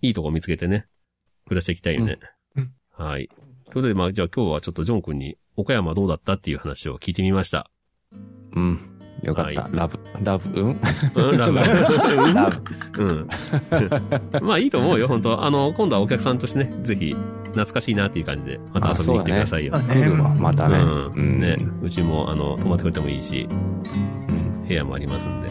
[0.00, 0.86] いいとこ見つけてね、
[1.46, 2.18] 暮らしていきたいよね。
[2.56, 3.28] うんはい。
[3.28, 7.70] ということで、まあじゃあ今日はちょっとジョン君に岡山どうだったっていう話を聞いてみました。
[8.12, 8.60] う。
[8.60, 8.78] うん。
[9.22, 9.62] よかった。
[9.62, 10.80] はラブ、ラブ、うん？
[11.14, 11.58] うん、ラブ。
[12.34, 12.50] ラ
[12.96, 13.02] ブ。
[13.02, 13.28] うん。
[14.46, 17.16] まあいいと思うよ、本当あの、今度はお客さんとしてね、ぜひ、
[17.52, 19.76] 懐かしいなっていう感じで、また遊びに来てくださいよ。
[19.76, 20.78] あ来るわ、またね。
[20.78, 21.38] うん。
[21.38, 23.48] ね、うちも、あの、泊まってくれてもいいし、
[24.66, 25.48] 部屋もありますんで。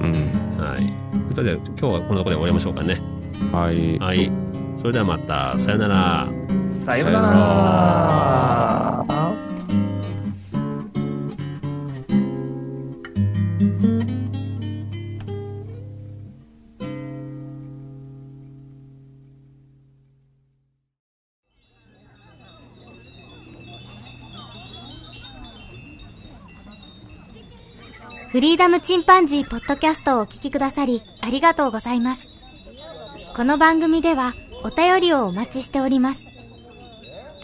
[0.00, 0.12] うん。
[0.58, 0.92] はい。
[1.34, 3.00] それでは、今日はこのところで終わりましょうかね。
[3.52, 3.98] はい。
[3.98, 4.30] はい。
[4.76, 6.28] それではまた、さよなら。
[6.84, 9.04] さようなら。
[28.34, 32.26] フリーダムチンパンジーポッドキャストをお聞きくださりありがとうございます。
[33.36, 34.32] この番組では
[34.64, 36.26] お便りをお待ちしております。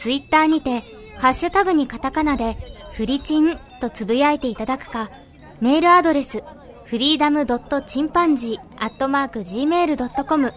[0.00, 0.82] ツイッターにて、
[1.16, 2.56] ハッシュタグにカタカナで、
[2.94, 5.10] フリチンとつぶやいていただくか、
[5.60, 6.42] メールアドレス、
[6.86, 10.52] フリーダムドットチンパンジーアットマーク Gmail.com、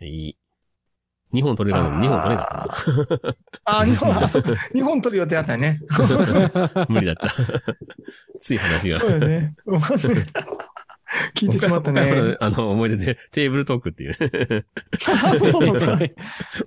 [0.00, 0.36] いい。
[1.32, 4.56] 2本取れるのに2本取れなかっあー、 日本、あ、そうか。
[4.72, 5.80] 日本取る予定あったよね。
[5.88, 6.86] た。
[6.90, 7.28] 無理だった。
[8.40, 8.98] つい話が。
[8.98, 9.54] そうよね。
[11.34, 12.36] 聞いてしまったね。
[12.40, 14.10] あの、思い出で、テーブルトークっていう。
[14.10, 15.98] あそうそうそうそう。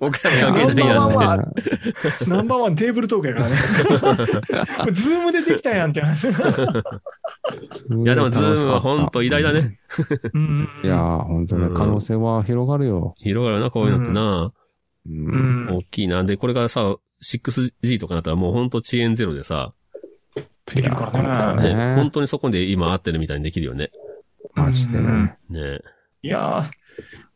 [0.00, 1.52] 岡山関係ないやんナンバーワン
[2.28, 3.56] ナンバーワンテーブルトークやからね。
[4.78, 6.28] これ Zoom でできたやんって話。
[6.28, 6.30] い
[8.04, 9.78] や、でも Zoom は本当偉大だね。
[10.32, 13.14] うんいやー、本当ね、可能性は広がるよ。
[13.18, 14.52] 広がるな、こういうのってな。
[15.06, 16.24] 大きいな。
[16.24, 19.74] で、これからさ、6G とかなったらもう本当遅延ゼロでさ、
[20.64, 21.74] できるからね。
[21.74, 23.90] ね、ね本当にそこで今合ってるみたいにできるよね。
[24.54, 25.36] マジでね。
[25.48, 25.80] ね
[26.22, 26.70] いや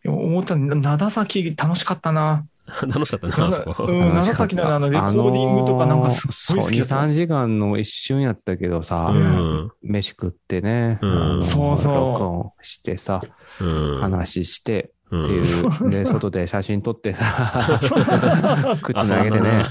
[0.04, 2.46] ー、思ったな灘崎楽しかったな。
[2.88, 3.84] 楽しかったな、あそこ。
[3.84, 9.70] うん、長崎のあのレコーディングとかなんかすっごい好きだそう、2、3時間の一瞬やったけどさ、うん。
[9.82, 13.20] 飯食ってね、うんそうそう録音してさ、
[13.60, 13.64] う
[13.98, 14.00] ん。
[14.00, 17.78] 話して、うんっていう、 で、外で写真撮ってさ、
[18.82, 19.64] 靴投げてね。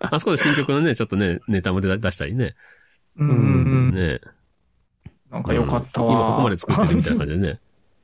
[0.00, 2.54] あそこで新曲のね、ちょっとね、ネタも出出したりね。
[3.18, 3.94] うんうんうん。
[3.94, 4.20] ね。
[5.30, 6.12] なんかよかったわ。
[6.12, 7.48] 今ここまで作ってるみたいな感じでね。
[7.50, 7.58] うん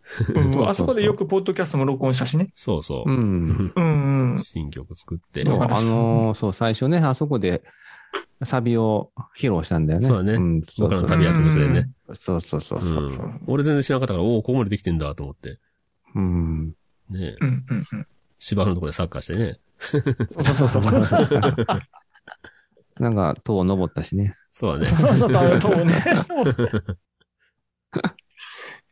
[0.68, 2.52] あそこでよくポッドキャストも録音したしね。
[2.54, 3.12] そうそうう。
[3.12, 3.72] ん。
[3.74, 4.42] うんうん。
[4.42, 5.46] 新曲作って。
[5.46, 7.62] そう、あのーそう、最初ね、あそこで、
[8.42, 10.06] サビを披露したんだよね。
[10.06, 11.90] そうだねん、そうそう僕らの旅は続くでね。
[12.12, 13.04] そうそうそううそう。
[13.04, 13.40] ん。
[13.46, 15.58] 俺全然知らなかったから、おお、ここまでできてんだと思って。
[16.14, 16.74] うん。
[17.10, 17.36] ね。
[17.40, 18.06] うんうんうん。
[18.38, 19.58] 芝生のところでサッカーしてね。
[19.78, 20.02] そう
[20.42, 21.28] そうそうそう。
[22.98, 24.36] なんか、塔登ったしね。
[24.50, 24.86] そうだね。
[24.86, 26.04] そうそうそう、そうね。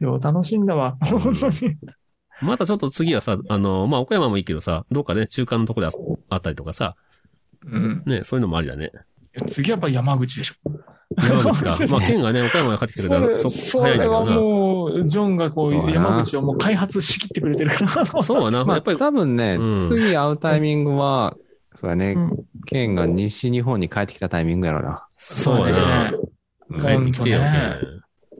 [0.00, 0.96] いや、楽しんだわ。
[1.00, 1.76] 本当に。
[2.40, 5.96] またちょっと次はさ、あの、まあ、岡山もいいけどさ、どっかね、中間のところで
[6.30, 6.96] ああったりとかさ、
[7.64, 8.02] うん。
[8.06, 8.90] ね、そういうのもありだね。
[9.46, 10.54] 次はやっぱ山口でしょ。
[11.16, 11.76] 山口か。
[11.88, 14.34] まあ、県がね、岡山が帰ってきてくれたら、そそ、早いんだけどな。
[14.34, 18.22] もう、ジョンがこう、山口をもう開発しきってくれてるから。
[18.22, 18.64] そうはな。
[18.64, 21.36] まあ、やっぱり、多分ね、うん次会うタイミングは、
[21.76, 25.06] そうだね、うん県が西日本に帰ってきたタイミングやろな。
[25.16, 26.10] そうやな。
[26.12, 26.18] ね。
[26.70, 27.76] 帰ってきてよ、ね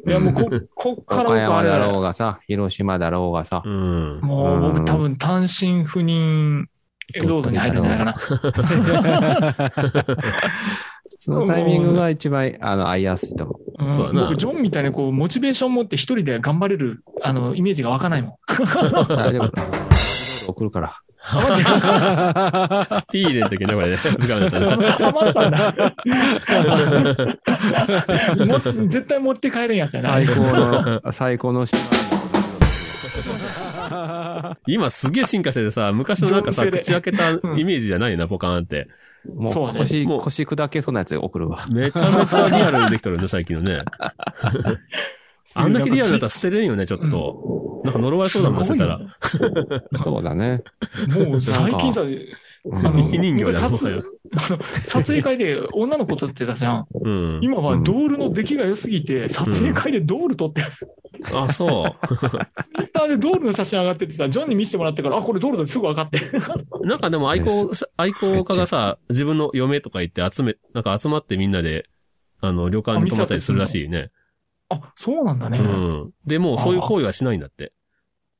[0.04, 4.20] いや、もうこ、こっから岡山だろうれ、がさ、広島だろうがさう、ん。
[4.20, 6.66] もう僕多分単身赴任
[7.14, 8.16] エゾードに入るんじゃないかな。
[11.18, 13.84] そのタイミングが一番、あの、会いやすいと思う。
[13.84, 18.32] んそう僕、ジョンみたいにこう、モチベーション持って一人で頑張れる、あの、イメージが湧かないもん。
[19.08, 19.52] 大丈夫。
[20.50, 20.96] 送るから。
[21.24, 23.04] あ、マジか。
[23.12, 23.96] ピー入れんときね、これね。
[23.96, 24.72] 図鑑だったら。
[25.08, 25.74] 余ったんだ。
[28.46, 30.08] も絶対持って帰れんやつやな。
[30.10, 31.76] 最高の、 最高の人
[34.66, 38.88] 今すげえ進化しててさ、昔のなんかさ、口開けたイメージじゃないな、ポカーンって。
[39.36, 40.02] もうそうね腰
[40.42, 41.64] 砕けそうなやつ送るわ。
[41.72, 43.84] めちゃめちゃリアルにできとるね、最近のね。
[45.54, 47.82] あんだけリアルだったら捨てれんよね、ちょっと。
[47.84, 49.00] なんか呪われそうだもん、捨てたら。
[50.02, 50.62] そうだね。
[51.08, 54.02] もう最近さ、あの人形だ撮影
[54.34, 56.86] あの撮影会で女の子撮ってたじゃん。
[57.04, 57.40] うん。
[57.42, 60.68] 今はドールの出来が良すぎて、撮影会でドール撮ってる。
[61.34, 61.96] あ、そ
[62.76, 66.18] ツイッターでドールの写真上がっててさ、ジョンに見せてもらってから、あ、これドールだってすぐ分かって。
[66.18, 66.86] う。
[66.86, 71.88] なんかでも愛好、愛好家がさ、自分の嫁とか言って集め、なんか集まってみんなで、
[72.40, 74.10] あの、旅館に泊まったりするらしいね。
[74.72, 75.58] あ、そうなんだね。
[75.58, 76.10] うん。
[76.24, 77.72] で、もうそういう行為はしないんだって。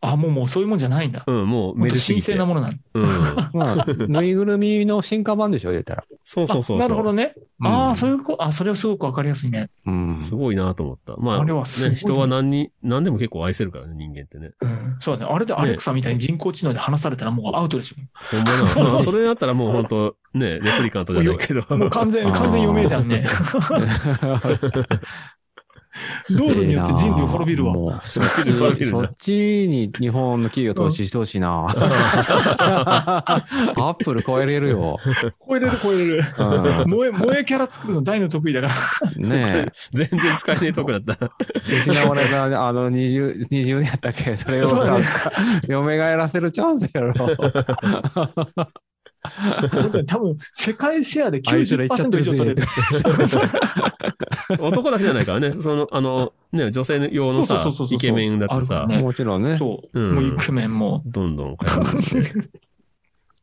[0.04, 1.22] あ、もうもうそういうもんじゃないんだ。
[1.28, 2.32] うん、もうめですぎて。
[2.32, 2.78] 聖なものなんだ。
[2.94, 3.06] うん。
[3.54, 6.04] まあ、ぬいぐるみの進化版でしょ、言ったら。
[6.24, 6.76] そうそうそうそう。
[6.78, 7.34] あなるほどね。
[7.36, 9.70] うんああ、そういうこと、あ、それはすごくわかりやすいね。
[9.86, 10.12] うん。
[10.12, 11.14] すごいなと思った。
[11.16, 14.50] まあ、あれはすごいね、人は何に、何でも結構愛せるからね、人間ってね。
[14.60, 14.96] うん。
[14.98, 15.32] そうだね。
[15.32, 17.96] あれでアレクサみたいに人工知能で話されたらもうアウトでしょ。
[18.32, 18.82] ほんまな。
[18.90, 21.64] まあ、それだったらもう本当ね、レプリカントじゃないけど。
[21.76, 23.24] もう完全、完全余命じゃんね。
[26.30, 27.74] 道路によって人類滅びるわ。
[27.74, 28.24] もう、そっ
[29.18, 31.66] ち、に日本の企業投資してほしいな。
[31.68, 33.44] ア
[33.76, 34.98] ップル超えれるよ。
[35.46, 36.16] 超えれる超えれる。
[36.16, 36.24] うん
[36.90, 38.74] 萌え、萌えキャラ作るの大の得意だから。
[39.28, 41.18] ね全然使えねえとこだった。
[41.68, 41.78] え。
[41.90, 44.36] 失われた、あの、20、20年やったっけ？
[44.36, 45.04] それをさそうだね、
[45.68, 47.12] 蘇らせるチャンスやろ。
[49.70, 52.62] 本当に多分、世界シェアであいつら言っちゃって90%以上取れる。
[54.60, 55.52] 男だけじゃないからね。
[55.52, 59.56] その、あの、ね、女性用のさイケメンだってさあるから、ねもちろんね。
[59.56, 60.00] そう。
[60.00, 61.02] うんもうイクメンも。
[61.06, 62.14] どんどん変えるし。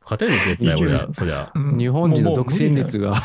[0.02, 1.52] 勝てる絶対俺は、そりゃ。
[1.56, 3.16] うん日本人の独身率が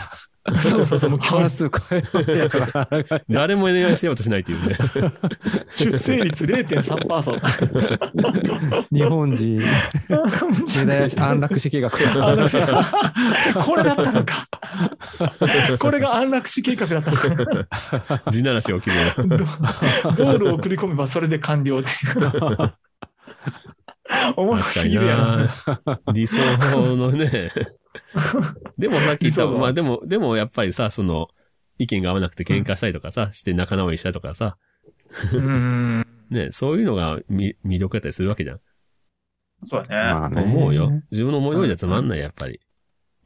[0.62, 2.86] そうそうそう、もう半数超えるやつが
[3.30, 4.76] 誰も恋愛しようとしないっていうね。
[5.74, 8.88] 出生率0.3%。
[8.92, 9.58] 日本人、
[10.66, 11.88] 時代安楽死計画。
[11.90, 11.96] こ
[13.76, 14.46] れだったのか。
[15.78, 17.26] これが安楽死計画だったのか。
[18.30, 19.38] 地ならしを決める。
[20.14, 22.28] 道路を送り込めばそれで完了っていう。
[24.36, 25.24] 面白すぎるやろ。
[25.24, 25.54] な。
[26.12, 26.38] 理想
[26.96, 27.50] のね。
[28.78, 31.28] でもさっき言った、まあでも、でもやっぱりさ、その、
[31.78, 34.56] 意見が合わなくて喧嘩したりとかさ、して仲直りしたりとかさ、
[35.32, 36.06] うん。
[36.30, 38.60] ね、そういうのがみ魅力だったりするわけじゃん。
[39.66, 40.12] そうだね。
[40.12, 40.42] まあね。
[40.42, 40.90] 思うよ。
[41.10, 42.60] 自分の思い通りじゃつまんない、やっぱり。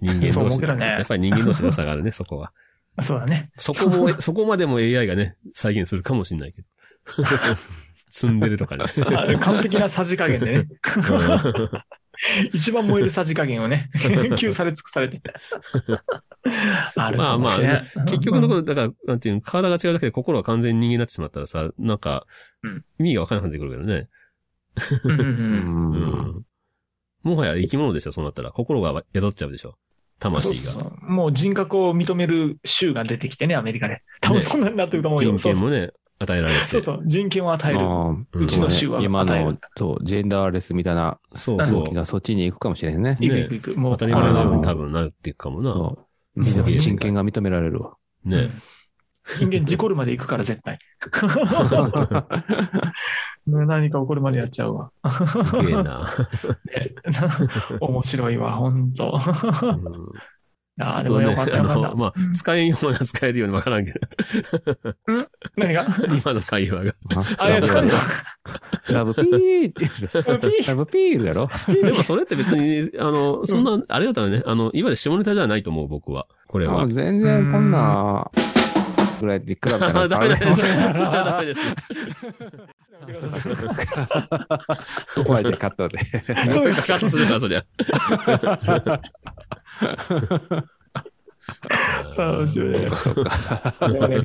[0.01, 2.53] 人間同士ねやっぱり人間同士の差があるね、そこは。
[3.01, 3.51] そうだね。
[3.57, 6.69] そこも、 そこまでも AI がね、再現するかもしれないけど。
[8.11, 8.85] 積んでるとかね。
[9.15, 10.69] あ完璧なさじ加減でね。
[12.53, 15.21] 一番燃えるさじ加減をね、 研究され尽くされて。
[16.97, 22.27] あるまあまあかもしれん、結局のところ、だから、なんていうの、体が違うだけで心が完全に人間になってしまったらさ、なんか
[22.63, 24.09] うん、意味がわからなくなってくるけどね。
[25.05, 26.45] うん。
[27.23, 28.51] もはや生き物でしょ、そうなったら。
[28.53, 29.71] 心が宿っちゃうでしょ。
[29.71, 29.79] そう
[30.19, 30.73] 魂が。
[30.73, 34.03] そうそうもう人格を認める州が出てきてね、アメリカで。
[34.21, 35.37] 多分そんなになってると思うよ。
[35.37, 36.61] 人権もね、与えられて。
[36.69, 37.81] そうそう、人権を与える。
[37.81, 41.95] あうんうちの州は今与えるの、そう、ジェンダーレスみたいなそうそう。
[41.95, 43.17] がそっちに行くかもしれんね。
[43.21, 43.77] いくいくいく。
[43.77, 45.73] もう、当たり前のように多あ分なっていくかもな。
[45.73, 46.07] そ
[46.63, 46.79] う。
[46.79, 47.95] 人権が認められるわ。
[48.25, 48.51] のね。
[49.39, 50.79] 人間事故るまで行くから絶対。
[53.47, 54.91] ね何か起こるまでやっちゃうわ。
[55.31, 56.09] すげえな。
[56.67, 56.95] ね
[57.81, 59.19] 面白いわ、ほんと。
[59.63, 60.09] うん
[60.81, 61.97] ああ、でもよかったあよかっ。
[61.97, 63.99] まあ、使えんような使えるようにわからんけど。
[65.57, 65.87] 何が？
[66.23, 66.95] 今の会話が。
[67.39, 67.91] あ、いや、疲れ
[68.95, 71.49] ラブピーってラブピーラブピーやろ？
[71.83, 76.27] でもそれって別に、あの、そんな、あれだったらね、あの、いわゆる下ネタじゃないと思う、僕は。
[76.47, 76.83] これは。
[76.83, 78.31] あ全然こんな、
[79.21, 80.07] ぐらいで比べたら。
[80.09, 81.61] ダメだ、それはダメです。
[85.15, 85.99] ここはじゃあカットで。
[86.53, 87.65] そういうカットするから、そりゃ。
[92.17, 92.91] 面白いね。
[92.95, 93.75] そうか。
[93.81, 94.21] でもね、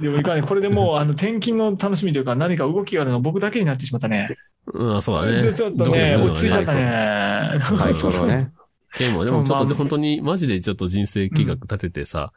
[0.00, 4.36] でもいかんね、これでもう、あの、転勤の楽しみというか、何か動きがあるのは僕だけになってしまったね。
[4.72, 5.40] うん、そうだね。
[5.52, 7.60] ちょっとね、落ち着いちゃったね。
[7.76, 8.52] サイコロね。
[8.98, 12.32] でも、でもちょっと本当に、マジでちょっと人生計画立ててさ、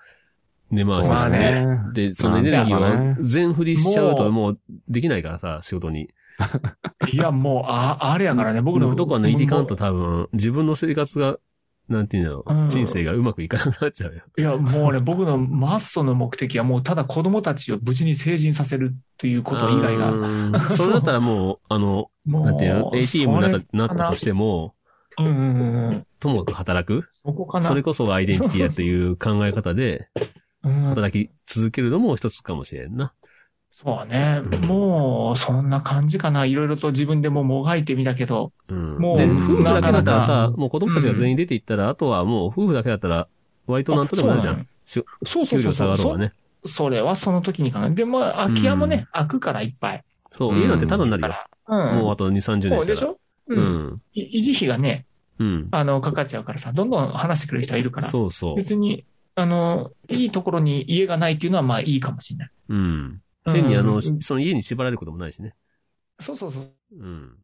[0.72, 6.10] 根回しまあして、ねで、そのエネルギーを全振りしちゃうともうできないからさ、仕事に。
[7.12, 8.88] いや、もう、あ、あれやからね、僕の。
[8.88, 11.38] 僕とかのいてかんと多分、自分の生活が、
[11.90, 14.22] なんていうんだろうんう、人生がうまくいかなくなっちゃうよ。
[14.38, 20.70] いや、もうね、僕のマストの目的はもうただ子供たちを無事に成人させるということ以外が、が。
[20.70, 23.58] それだったらもう、あの、 なんていうの、ATM にな？
[23.58, 24.76] ったなったとしても、
[25.20, 26.08] うんうんうんうん。
[26.20, 27.04] ともかく働く？
[27.24, 27.68] そこかな？
[27.68, 30.08] それこそがアイデンティティやっていう考え方で、
[30.64, 33.14] うん、働き続けるのも一つかもしれんな。
[33.76, 34.42] そうね。
[34.68, 36.46] もう、そんな感じかな。
[36.46, 38.52] いろいろと自分でももがいてみたけど。
[38.68, 38.98] うん。
[38.98, 43.28] もうで、夫婦だけだったらさ、もう子供たちが全員出ていったら、あとはもう夫婦だけだったら、
[43.66, 44.68] 割となんとでもなるじゃん。
[44.86, 46.34] しそうそうそう給料下がろうがね。
[46.66, 50.04] そそれはその時に考えでも、空き家もね、空くからいっぱい。
[50.38, 51.34] そう、うん家なんてただになるよ。
[51.68, 51.96] うん。
[51.98, 52.84] もうあと2、30年したら。
[52.84, 53.18] そうでしょ？
[53.48, 53.56] う。
[53.56, 55.06] うん維持費がね、
[55.40, 55.68] うん。
[55.72, 58.08] あの、かかっちゃうからさ、どんどん話してくれる人はいるから。
[58.08, 58.56] そうそう。
[58.56, 59.04] 別に、
[59.36, 62.50] あの、いいところに家がないっていうのはまあいいかもしれない。
[62.70, 63.22] うん。
[63.46, 65.56] 変にあの、うんその家に縛られることもないしね。
[66.20, 66.74] そうそうそう。
[66.98, 67.38] うん。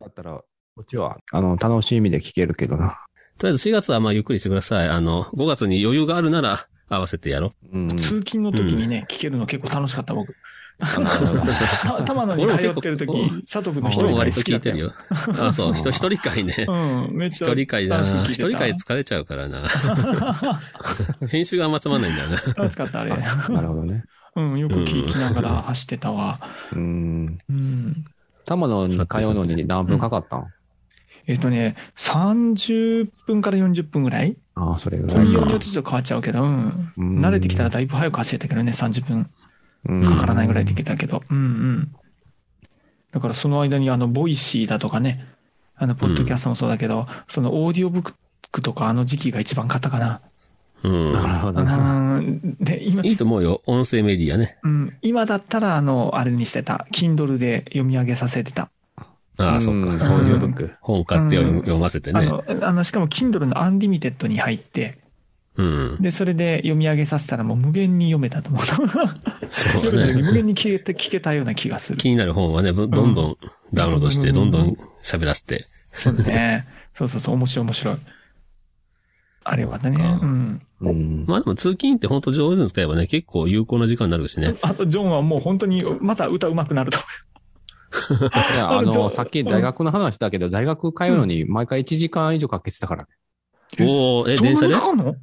[0.00, 0.42] だったら、
[0.74, 2.98] こっちは、あの、楽しみで聞けるけどな。
[3.38, 4.88] とりあえず4月はまあゆっくりしてください。
[4.88, 7.96] あの、5月に余裕があるなら合わせてやろうん。
[7.96, 10.34] 通勤の時にね、聞けるの結構楽しかった僕。
[10.82, 14.74] た玉野に通ってる時佐藤君の一人会割と好きだったよ。
[14.74, 15.46] 聞いてるよ。
[15.46, 16.66] あ、そう、一人会ね。
[16.68, 16.72] う
[17.12, 17.48] ん、めっちゃ。
[17.48, 18.24] 一人会だな。
[18.24, 19.68] 一人会疲れちゃうからな。
[21.28, 22.36] 編集があんまつまんないんだよな。
[22.56, 23.10] 楽しかった、あれ。
[23.10, 24.04] なるほどね。
[24.34, 26.40] うん、よく聞きながら走ってたわ。
[26.72, 27.38] うん。
[27.48, 28.04] うん。
[28.44, 30.46] 玉野に通うのに何分かかったん？
[31.26, 35.32] えっとね、30分から40分ぐらいああ、それぐら本いか。
[35.32, 36.92] 用によってちょっと変わっちゃうけど、うん。
[36.96, 39.30] うん慣れてきたらだいぶ早く走れたけどね、30分うん
[39.86, 41.22] かからないぐらいできたけど。
[41.30, 41.94] うんうん。
[43.12, 45.26] だからその間にあの、 Voicy だとかね、
[45.76, 48.14] あの、ポッドキャストもそうだけど、そのオーディオブッ
[48.52, 50.20] クとかあの時期が一番買ったかな。
[50.82, 51.12] うん。
[51.12, 52.20] なるほうどな。
[52.20, 52.56] ん。
[52.60, 53.62] で、今、いいと思うよ。
[53.66, 54.58] 音声メディアね。
[54.62, 56.86] うん、今だったらあの、あれにしてた。
[56.92, 58.70] Kindle で読み上げさせてた。
[59.38, 60.04] ああ、そっうんか。
[60.06, 60.72] オーディオブック。
[60.80, 62.20] 本買って読ませてね。
[62.20, 64.98] あの、あの、しかも Kindle の Unlimited に入って、
[65.56, 65.96] うん。
[66.00, 68.64] で、それで読み上げさせたらもう無限に読めたと思う。
[69.50, 70.14] そうね。
[70.14, 71.98] 無限に聞けて、聞けたような気がする。
[71.98, 73.36] 気になる本はね、どどんどん
[73.74, 75.66] ダウンロードして、うんどんどん喋らせて。
[75.92, 76.66] そうね。
[76.94, 77.96] そうそうそう、面白い面白い。
[79.44, 79.90] あれはね。
[80.22, 80.62] うん。
[80.80, 81.24] うん。
[81.26, 84.54] まあでも通勤って本当上手に使えばね、結構有効な時間になるしね。
[84.62, 93.08] あと、ジョンはもう本当に、また歌上手くなると思いや、あ あのさっき大学の話だけど、大学通うのに毎回1時間以上かけてたからね。
[93.86, 94.40] おー、え、う。
[94.40, 94.74] 電車で？
[94.74, 95.14] かかんの？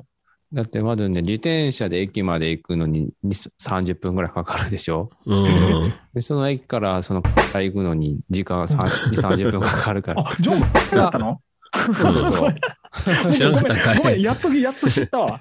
[0.52, 5.12] だってまずね、自転車で駅まで行くのに2 30分くらいかかるでしょ？
[5.26, 5.94] うん。
[6.14, 8.78] で、その駅からその、行くのに時間3
[9.12, 10.24] 2、30分かかるから。
[10.28, 10.60] あ、ジョン
[10.92, 11.40] だったの？
[11.76, 12.56] そうそうそう。
[13.32, 15.38] 知らなかったんかいごめん、ごめんやっと、やっと知ったわ。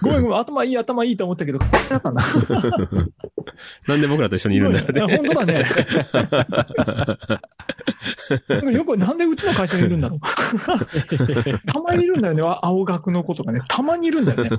[0.00, 1.66] ごめんごめん、頭いい頭いいと思ったけど、だ
[1.96, 2.22] ったんだ。
[3.86, 5.16] なんで僕らと一緒にいるんだよね。
[5.16, 5.64] 本当だね。
[8.48, 10.20] なんかよく、なんでうちの会社にいるんだろう。
[11.66, 13.60] たまにいるんだよね、青学の子とかね。
[13.68, 14.50] たまにいるんだよね。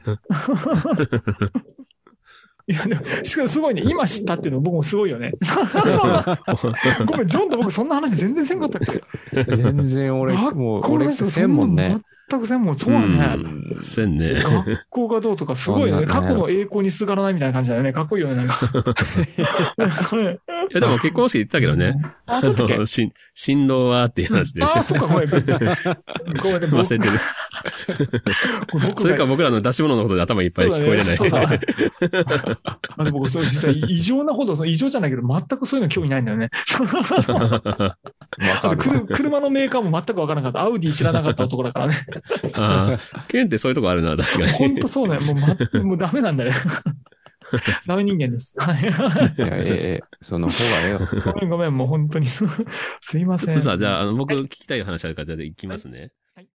[2.67, 3.83] いや、でも、しかもすごいね。
[3.85, 5.33] 今知ったっていうの僕もすごいよね。
[7.05, 8.81] ごめん、ジョンと僕そんな話全然せんかったっ
[9.31, 9.43] け？
[9.55, 11.99] 全然俺、学もう、俺、せんもんね。
[12.29, 12.77] 全くせんもん。
[12.77, 13.15] そうだね。
[13.35, 13.37] う
[13.79, 14.35] んせんね。
[14.35, 16.07] 学校がどうとかすごいよね。
[16.07, 17.93] 過去の栄光にすがらないみたいな感じだよね。
[17.93, 18.57] かっこいいよね、なんか。
[20.09, 20.27] これい
[20.73, 21.95] やでも結婚式行ったけどね。
[22.25, 24.63] あ、そうだっ新新郎はっていう話で。
[24.63, 25.29] あ、そっか、ごめん。
[25.29, 27.19] ごめん、忘れてる。
[28.71, 31.15] 僕それか僕らの出し物のことで頭いっぱい聞こえれない。
[31.15, 31.59] そうだね
[32.97, 36.49] あでも僕、そう、実は異常なほど、その異常じゃないけど、全くそういうの興味ないんだよね。
[39.13, 40.67] 車のメーカーも全くわからなかった。
[40.67, 41.95] アウディ知らなかった男だからね。
[42.53, 44.51] ああ、ケンってそういうとこあるな、確かに。
[44.51, 45.17] ほんとそうね。
[45.19, 46.51] もう、ま、 もうダメなんだね。
[47.85, 48.55] ダメ人間です。
[48.57, 48.81] はい。
[48.81, 50.99] いや、ええ、その方がええよ。
[51.23, 52.25] ごめんごめん、もう本当に。
[52.25, 52.43] す
[53.17, 53.49] いません。
[53.49, 56.11] ちょっとさ、じゃあ、あの、僕聞きたい話あるから、じゃあ行きますね。